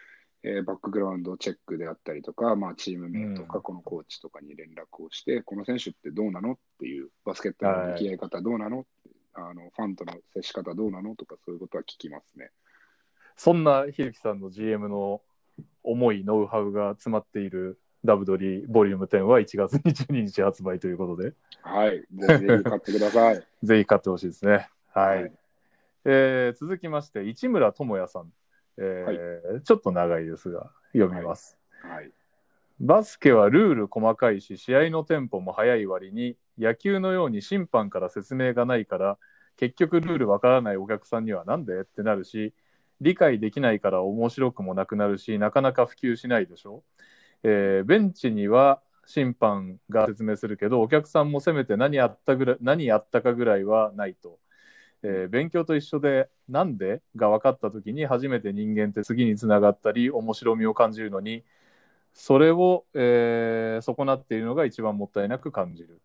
[0.46, 8.84] えーバックグラウンドチェックであったりとか、まあ、チームメイとか、うんこのコーチとかに連絡をして、この選手ってどうなのっていう、バスケットの向き合い方どうなの、
[9.32, 12.50] あのファンとの接し方どうなのとか、そういうことは聞きますね。
[13.36, 15.22] そんなひるきさんの GM の
[15.82, 21.32] 思い、ノウハウが詰まっているダブドリボリューム10は1月22日発売ということで、
[21.62, 22.00] はい。
[22.00, 22.06] ぜ
[22.38, 23.46] ひぜひ買ってください。
[23.64, 24.68] ぜひ買ってほしいですね。
[24.92, 25.22] はい。
[25.22, 25.32] はい
[26.06, 28.30] えー続きまして、市村智也さん、
[28.78, 31.56] えーちょっと長いですが、読みます。
[31.82, 32.10] はい。
[32.80, 39.18] バスケはルール細かいし、試合のテンポも速い割に、野球のように審判から説明がないから、
[39.56, 42.52] 結局ルールわからないお客さんにはなんでってなるし、
[43.00, 46.82] 理解できないから面白くもなくなるし、なかなか普及しないでしょ。
[47.42, 54.38] えーベンチには審判が説明するけど、お客さんもせめて何やったぐらい何やったかぐらいはないと。
[55.04, 61.44] えー勉強と一緒で、なんでが分かったときに初めて人間って次につながったり、面白みを感じるのに、
[62.14, 66.00] それを、えー損なっているのが一番もったいなく感じる。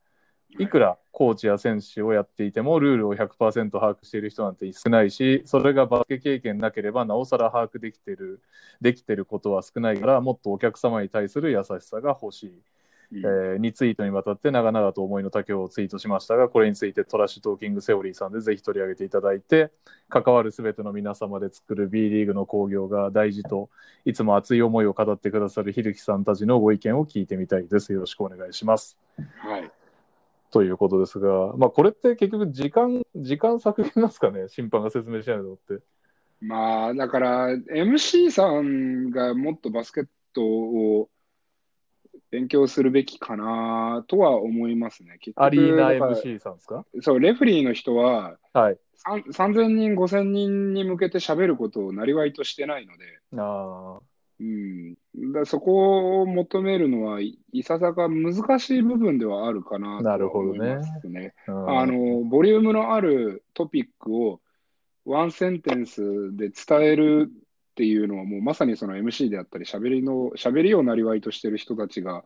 [0.60, 8.42] いくらコーチや選手をやっていても、ルールを100%把握している人なんて少ないし、それがバスケ経験なければ、なおさら把握できてる、
[8.82, 12.64] できてることは少ないから、もっとお客様に対する優しさが欲しい。
[13.12, 19.72] うんえー2ツイートにわたって長々と思いの丈をツイートしましたが、これについてトラッシュトーキングセオリーさんでぜひ取り上げていただいて、
[20.10, 23.70] 関わるすべての皆様で作る B リーグの興行が大事と、
[24.06, 27.92] いつも熱い思いを語ってくださるひるきさんたちのご意見を聞いてみたいです。
[27.94, 28.98] よろしくお願いします。
[29.38, 29.72] はい。
[30.52, 35.80] ということですが、まあ、これって結局時間、時間削減なんですかね、審判が説明しないのって。
[36.42, 41.10] まあ、だから、MC さんがもっとバスケットを
[42.32, 45.18] 勉強するべきかなとは思いますね。
[45.20, 46.86] 結局アリーナ MC さんですか？
[47.02, 48.78] そう、レフェリーの人は、はい。
[48.96, 53.06] さん3000人、5000人に向けて喋ることをなりわいとしてないので、
[53.38, 54.00] あ
[54.42, 54.96] うん、
[55.34, 61.34] だそこを求めるのはいいささか難しい部分ではあるかなと思いますね。
[61.48, 61.80] あ、うん。
[61.80, 64.40] あの、ボリュームのあるトピックを
[65.06, 67.32] ワンセンテンスで伝える
[67.80, 72.26] っていうのはもうまさにその MC であったり喋りの、喋りをなりわいとしてる人たちが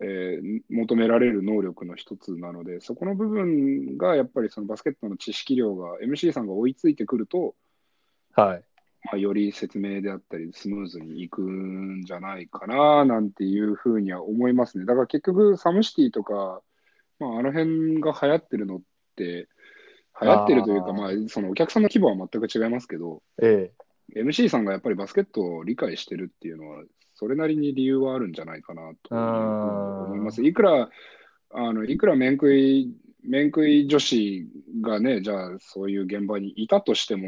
[0.00, 7.54] えー求められる能力の一つなので、そこの部分がやっぱりそのバスケットの知識量が MC さんが追いついてくると、
[8.34, 8.64] はい。
[9.04, 14.84] まあ、より説明であったりスムーズにいくんじゃないかななんていうふうには思いますね。
[14.84, 16.60] だから結局サムシティとか、
[17.20, 18.80] まあ、あの辺が流行ってるのっ
[19.14, 19.48] て、
[20.20, 23.70] 流行ってるというか、まあ、そのお客さんの規模は全く違いますけど、え
[24.14, 26.84] MC さんがやっぱりバスケットを理解してるっていうのは、
[27.14, 30.44] それなりに理由はあるんじゃないかなと思います。
[30.44, 30.90] いくら、
[31.50, 34.48] あの、いくら面食い、面食い女子
[34.80, 37.26] がね、じゃあそういう現場にいたとしても。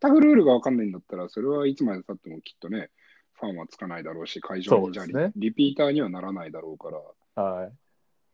[0.00, 2.90] 全くルールが分かんないんだったら、それはいつまでたってもきっとね、
[3.34, 6.90] ファンはつかないだろうし、会場にじゃあリ,、ねリピーターにはならないだろうか
[7.36, 7.72] ら、はい。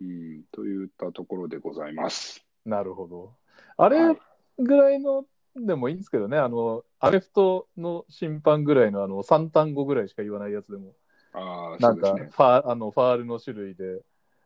[0.03, 2.45] うん、といったところでございます。
[2.65, 3.35] なるほど。
[3.77, 4.19] あれはい
[4.63, 5.25] ぐらいの
[5.57, 10.93] でもいいんですけどね、あの、アメフトの審判ぐらいのあの3単語ぐらいしか言わないやつでも、
[11.33, 12.29] ああ、なんですね。
[12.31, 14.03] ファ,、あのファールの種類で、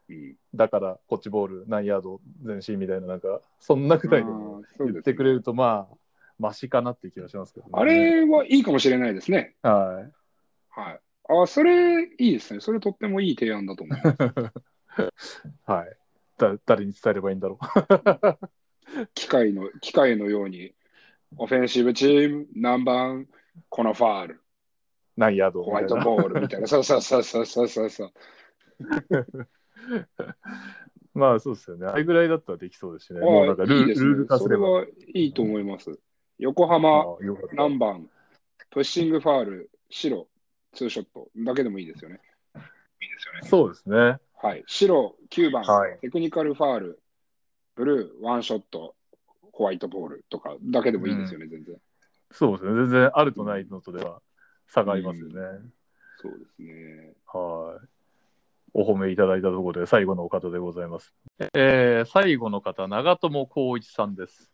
[0.08, 5.96] うん、だからこっちボール何ヤード前進みたいな、なんか、そんなぐらいであーそうですねってくれると、まあ、
[6.38, 7.72] マシかなって気がしますけどね。
[7.74, 9.56] あれはいいかもしれないですね。
[9.62, 10.80] はい。
[10.80, 11.00] はい。
[11.28, 12.60] ああ、それいいですね。
[12.60, 14.16] それとってもいい提案だと思います。
[15.64, 15.96] はい。
[16.36, 19.08] だ誰に伝えればいいんだろう。
[19.14, 20.74] 機械の、機械のように、
[21.36, 23.26] オフェンシブチーム、何番、
[23.68, 24.40] このファール、
[25.16, 26.66] 何ヤードホワイトボールみたいな。
[26.66, 28.12] そ うそうそうそうそうそうそう。
[31.14, 31.86] まあそうですよね。
[31.86, 33.20] あれぐらいだったらできそうですしね。
[33.20, 34.66] あもうなんかルールいいですねルール化すれば。
[34.66, 35.98] それはいいと思います。
[36.38, 38.10] 横浜、あよかった何番、
[38.70, 40.28] プッシングファール、白、
[40.72, 42.20] ツーショットだけでもいいですよね。
[43.00, 43.48] いいですよね。
[43.48, 44.18] そうですね。
[44.42, 44.64] はい。
[44.66, 47.00] 白、9番、はいテクニカルファール、
[47.76, 48.96] ブルー、ワンショット、
[49.54, 51.76] ホワイトボールとかだけでもいいですよね、全然。
[52.32, 52.74] そうですね。
[52.74, 54.20] 全然あるとないのとでは
[54.66, 55.34] 差がありますよね。
[56.16, 57.14] そうですね。
[57.32, 57.88] はい。
[58.72, 61.14] お褒めいただいたところで最後のお方でございます。
[61.54, 64.50] えー、最後の方、長友光一さんです。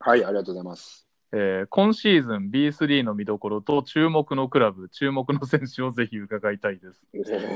[0.00, 1.06] はい、ありがとうございます。
[1.32, 7.02] えー今シーズン B3 の見どころと注目のクラブ、注目の選手をぜひ伺いたいです。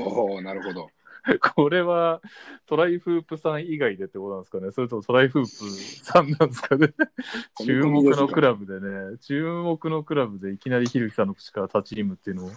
[0.05, 0.89] おおなるほど。
[1.55, 2.21] これは
[2.65, 4.71] トライフープさん以外でってことなんですかね。
[4.71, 6.93] それともトライフープさんなんですかね。
[7.65, 12.53] 注目のクラブでね、注目のクラブでいきなりひるきさんの口から立ちリムっていうのを、ま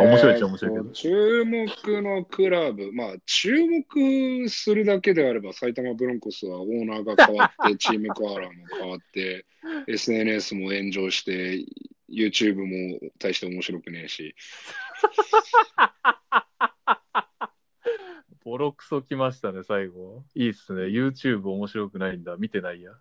[0.00, 0.84] あ面白いっちゃ面白いけど。
[0.84, 9.46] えーと注目のクラブ、まあ、注目するだけであれば、埼玉ブロンコスはオーナーが変わって、 チームカーラーも変わって、
[9.86, 11.64] SNS も炎上して、
[12.10, 14.34] YouTube も大して面白くねえし、
[18.48, 20.24] ボロクソきましたね、最後。
[20.34, 20.84] いいっすね。
[20.84, 22.36] YouTube 面白くないんだ。
[22.38, 22.92] 見てないや。
[22.92, 22.96] う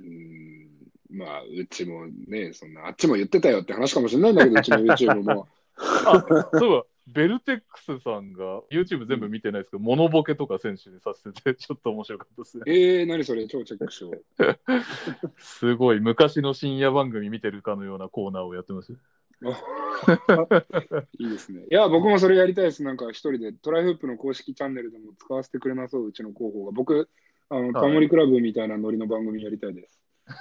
[0.00, 0.68] ーん
[1.08, 5.46] まあ、うちもね、そんな、あっちも言ってたよって話かもしれないんだけど、うちの YouTube も。
[5.78, 6.26] あ、
[6.58, 12.64] そうベルテックスさんが YouTube 全部見てないですけど、モノボケとか選手にさせてて、 ちょっと面白かったですね。
[12.66, 14.24] えー、何それ、超チェックしよう。
[15.38, 18.96] すごい、昔の深夜番組見てるかのようなコーナーをやってます。
[21.18, 21.62] いいですね。
[21.70, 22.82] いや、僕もそれやりたいです。
[22.82, 26.72] なんか一人でトライフープの公式チャンネルでも使わせてくれなそう、うちの広報が。
[26.72, 27.08] 僕、
[27.48, 30.00] あの、タモリクラブみたいなノリの番組やりたいです。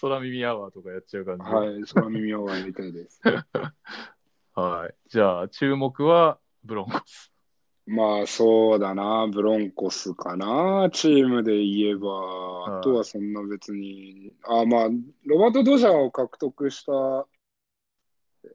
[0.00, 1.44] 空耳アワーとかやっちゃう感じ。
[1.44, 3.20] はい、空耳アワーやりたいです。
[4.54, 4.94] はい。
[5.08, 7.31] じゃあ、注目はブロンコス。
[7.86, 14.88] まあ、そうだな、ブロンコスかな、チームで言えば、あとはそんな別に、あ、まあ、
[15.24, 16.92] ロバート・ドジャーを獲得した、
[18.44, 18.48] え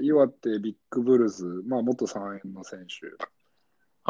[0.02, 3.06] 岩手ビッグブルズ、まあ、元3円の選手。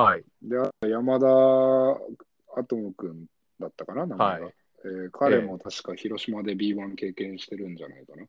[0.01, 0.25] はい。
[0.43, 3.27] で、あと山田アトム君
[3.61, 4.45] だったかな、名前が。
[4.47, 4.55] はい
[4.87, 8.27] えー彼も確か広島で B1 経験してるんじゃないかな。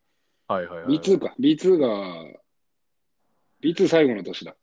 [0.55, 0.99] はいはいはい。
[0.99, 1.35] B2 か。
[1.37, 1.87] B2 が、
[3.61, 4.55] B2 最後の年だ。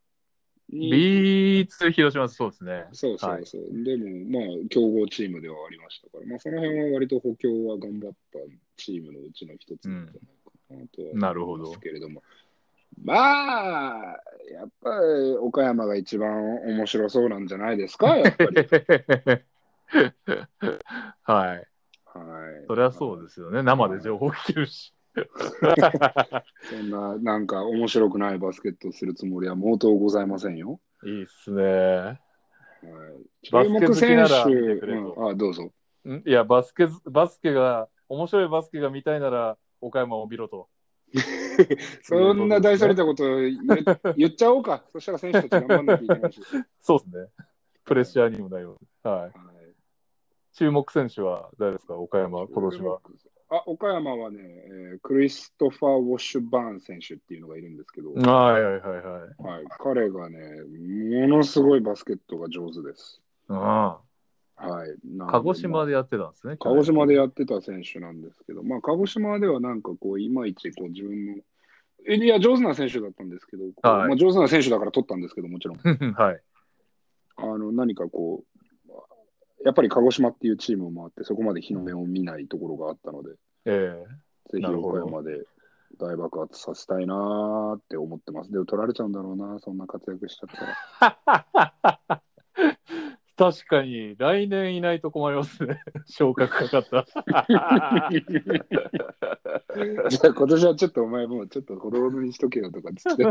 [0.72, 2.86] に B2 広島、そうですね。
[2.92, 3.62] そうそうそう。
[3.84, 8.38] でも、まあ、強豪チームではありましたから、まあ、その辺は割と補強は頑張った
[8.76, 12.22] チームのうちの一つなんじゃないかなとはなるほど思いますけれども。
[13.04, 14.20] まあ、
[14.52, 18.50] やっぱり岡山が一番面白そうなんじゃないですか、やっぱり。
[21.22, 21.66] はい。
[22.04, 22.66] はい。
[22.66, 23.62] それはそうですよね。
[23.62, 24.94] 生で情報聞けるし。
[26.68, 30.80] そんな、なんか面白くないバスケットをするつもりは毛頭ございませんよ。
[31.04, 31.62] いいっすね。
[31.62, 32.20] はい、
[33.42, 35.72] 注目選手うんあ、どうぞ。
[36.04, 36.22] ん？
[36.26, 40.68] いや、バスケ、バスケが、面白いバスケが見たいなら、岡山を見ろと。
[42.02, 43.58] そんな大それたこと言
[44.16, 44.82] 言っちゃおうか。
[44.92, 46.40] そしたら選手たち頑張んなきゃいけないし。
[46.80, 47.28] そうですね。
[47.84, 49.06] プレッシャーにもなります。
[49.06, 49.20] はい。
[49.20, 49.32] はい
[50.54, 51.96] 注目選手は誰ですか？
[51.96, 53.00] 岡山、今年は。
[53.52, 59.42] あ、岡山はね、えークリストファー・ウォッシュバーン選手っていうのがいるんですけど、はいはいはいはい。
[59.42, 60.38] はい、彼がね、
[61.20, 63.20] ものすごいバスケットが上手です。
[63.48, 63.98] あ
[64.56, 64.94] はい。
[65.04, 66.56] なあ、んで鹿児島でやってたんですね。
[66.58, 71.34] 鹿児島でやってた選手なんですけど、まあ、鹿児島ではなんかこう、いまいちこう自分の、
[72.06, 75.78] えいや、上手な選手だったんですけど、はいまあ、上手な選手だから取ったんですけど、もちろん。
[76.14, 76.40] はい。
[77.36, 78.51] あの何かこう、
[79.64, 83.30] やっぱり鹿児島っていうチームもあって、そこまで日の目を見ないところがあったので、
[83.64, 84.04] え
[84.50, 85.44] ぜひなるほど岡山で
[85.98, 88.50] 大爆発させたいなーって思ってます。
[88.50, 90.48] でも取られちゃうんだろうな、そんな活躍しちゃっ
[91.00, 91.46] たら。
[92.18, 92.22] え
[93.34, 95.80] 確かに、来年いないと困りますね。
[96.06, 97.06] 昇格かかった。
[97.48, 103.22] じゃあ今年はちょっとお前もうちょっと子供にしとけよとかっつって。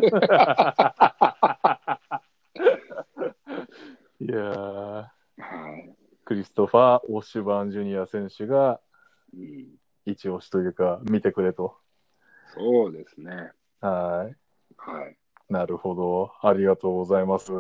[4.22, 5.06] いやー、
[5.38, 6.01] はい
[6.32, 8.80] クリストファー・ウォッシュバーン・ジュニア選手が
[9.34, 9.68] うん
[10.06, 11.76] 一押しというか、見てくれと。
[12.56, 13.52] そうですね。
[13.82, 14.36] はい。
[14.78, 15.18] はい。
[15.50, 16.32] なるほど。
[16.42, 17.52] ありがとうございます。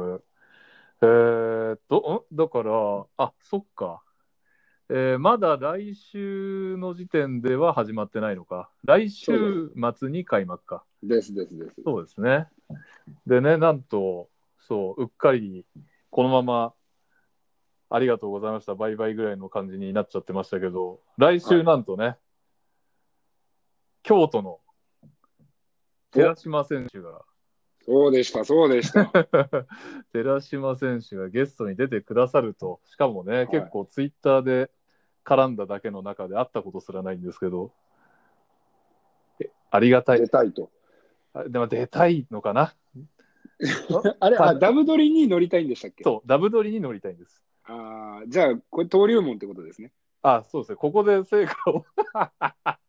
[1.02, 2.36] えーっと、ん？
[2.38, 4.02] だから、あ、そっか。
[4.88, 8.70] えーまだ来週の時点では始まってないのか。
[8.86, 10.86] 来週末に開幕か。
[11.04, 11.76] ですですです。
[11.84, 12.48] そうですね。
[13.28, 14.30] でね、なんと、
[14.60, 15.66] そう、うっかり、
[16.10, 16.74] このまま、
[17.94, 22.16] ありがとうございました、バイバイぐらいの感じになっちゃってましたけど、来週なんとね、
[24.02, 24.62] 京都の
[26.12, 27.26] 寺島選手が、
[27.86, 29.12] そうでした、そうでした。
[30.14, 33.48] 寺島選手がゲストに出てくださると、しかもね、い。
[33.48, 34.72] 結構ツイッターで
[35.26, 37.74] 絡んだだけの中で会ったことすらないんですけど、
[39.42, 40.22] えありがたい。
[40.22, 40.30] 出。
[40.30, 40.72] たいと。
[41.34, 42.74] あでも出たいのかな？
[44.22, 46.06] あれ、ダブドリに乗りたいんでしたっけ？
[46.06, 47.44] そう、ダブドリに乗りたいんです。
[47.66, 49.92] ああ、じゃあ、これ登竜門ってことですね。
[50.22, 50.76] あ、そうですね。
[50.76, 51.86] ここで成果を。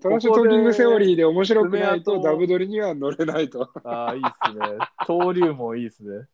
[0.00, 3.70] トラッシュトーキングセオリーで面白くないとダブドリには乗れないと。
[3.84, 4.78] ああ、いいっすね。
[5.06, 6.26] 登竜もいいっすね。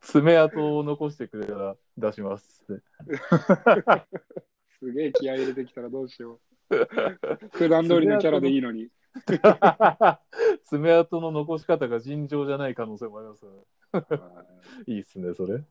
[0.00, 2.64] 爪痕を残してくれたら出します。
[4.78, 6.40] すげえ気合い入れてきたらどうしよ
[6.70, 6.88] う。
[7.52, 8.88] 普段通りのキャラでいいのに。
[10.64, 13.58] 爪痕の 残し方が尋常じゃない可能性もありますよね。
[13.92, 14.04] はい
[14.86, 15.64] いいっすね、それ。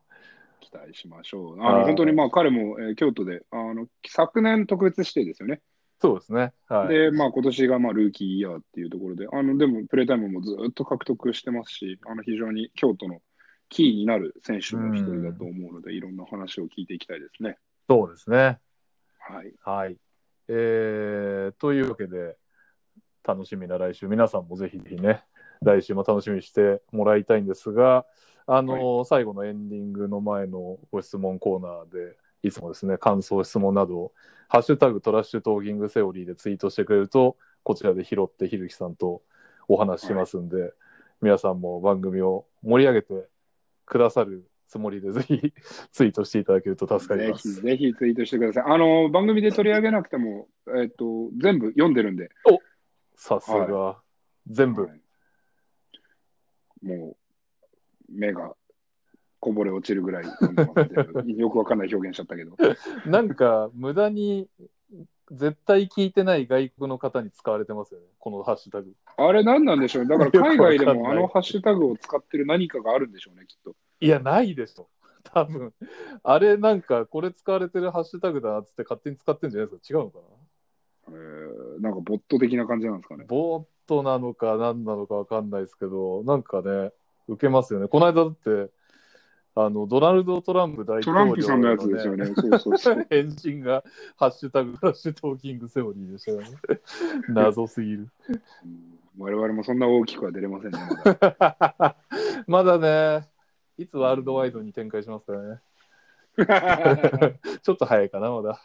[0.60, 1.61] 期待しましょう。
[1.61, 5.61] あのはい本当にまあ彼も、えー京都であの昨年特別指定ですよね。
[6.02, 6.53] そうですね。
[6.68, 6.88] はい。
[6.88, 13.19] で、まあ今年がまあルーキーイヤーっていうところで、あのでもプレータイムもずっと獲得してますし、あの非常に京都の
[13.69, 17.57] キーになる選手の一人だと思うので、いろんな話を聞いていきたいですね。
[17.90, 18.60] そうですね。
[19.19, 19.53] はい。
[19.64, 19.98] はい。
[20.48, 22.38] えー、というわけで、
[23.23, 25.23] 楽しみな来週、皆さんもぜひぜひね、
[25.61, 28.06] 来週も楽しみにしてもらいたいんですが、
[28.51, 34.13] あの最後のエンディングの前のご質問コーナーで、いつもですね、感想、質問などを、
[34.47, 39.21] ハッシュタグトラッシュトーキングセオリーでツイートしてくれると、こちらで拾ってひるきさんと
[39.67, 40.73] お話ししますんで、
[41.21, 43.27] 皆さんも番組を盛り上げて
[43.85, 45.53] くださるつもりで、ぜひ
[45.91, 47.61] ツイートしていただけると助かりぜひます。
[47.61, 48.63] ぜひツイートしてください。
[48.65, 52.30] あの番組で取り上げなくても、えっと全部読んでるんで、
[53.15, 53.99] さすが、
[54.47, 54.85] 全部。
[54.85, 55.01] はい
[56.81, 57.17] もう
[58.11, 58.56] 目が
[59.40, 62.57] こぼれ落ちるぐらい読んでますけどよくわかんない表現しちゃったけど。
[63.10, 64.49] なんか、無駄に
[65.31, 68.94] 絶対聞いてない外国の方に使われてますよね、このハッシュタグ。
[69.18, 70.10] あれ何なんでしょうね。
[70.10, 73.76] だから海外でもあのハッシュタグを使ってる何かがあるんでしょうね、きっと。
[73.99, 74.90] いや、ないでしょ。
[75.23, 75.73] 多分
[76.23, 79.99] あれなんか、これ使われてるハッシュタグだなっつって勝手に使ってるんじゃないですか。
[79.99, 80.26] 違うのかな？
[81.10, 83.26] えーなんかボット的な感じなんですかね。
[83.27, 86.91] ボットなのか何なのかわかんないですけど、なんかね、
[87.30, 87.88] 受けますよね。
[87.88, 88.72] この間だって、
[89.56, 92.26] あの、ドナルド・トランプ大ト統領ランプさんのやつですよね。
[92.26, 93.06] そうそうそう。
[93.10, 93.84] 返信が、
[94.15, 96.57] ハッシュタグ、ハッシュトーキングセオリーでしたよね。
[97.30, 98.10] 謎すぎる。
[98.65, 101.95] うん我々もそんな大きくは出れませんね、まだ。
[102.47, 103.27] まだね、
[103.77, 105.61] いつワールドワイドに展開しますからね。
[107.61, 108.61] ちょっと早いかな、まだ。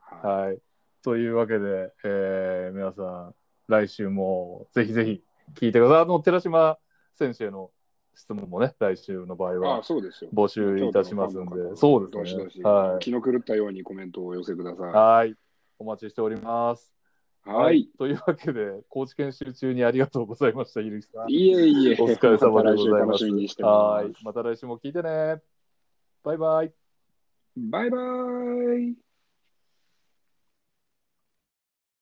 [0.00, 0.58] ははい。
[1.02, 3.34] というわけで、えー皆さん、
[3.68, 5.22] 来週もぜひぜひ
[5.54, 6.02] 聞いてください。
[6.02, 6.78] あの、寺島
[7.14, 7.70] 選手への
[8.16, 9.82] 質問もね、来週の場合あは。
[9.82, 12.64] 募集いたしますんで、そうですね。
[12.64, 14.90] は気の狂ったようにコメントをお寄せください。
[14.90, 15.34] はい。
[15.78, 16.94] お待ちしております。
[17.46, 17.50] い。
[17.50, 17.88] はい。
[17.98, 21.30] というわけで、高知研修中にありがとうございました、ゆるきさん。
[21.30, 21.96] いえいえ。
[22.00, 23.62] お疲れ様でございまた来週ます。
[23.62, 24.24] はい。
[24.24, 25.42] また来週も聞いてね。
[26.24, 26.72] バイバイ。
[27.56, 27.98] バイバ
[28.78, 29.05] イ。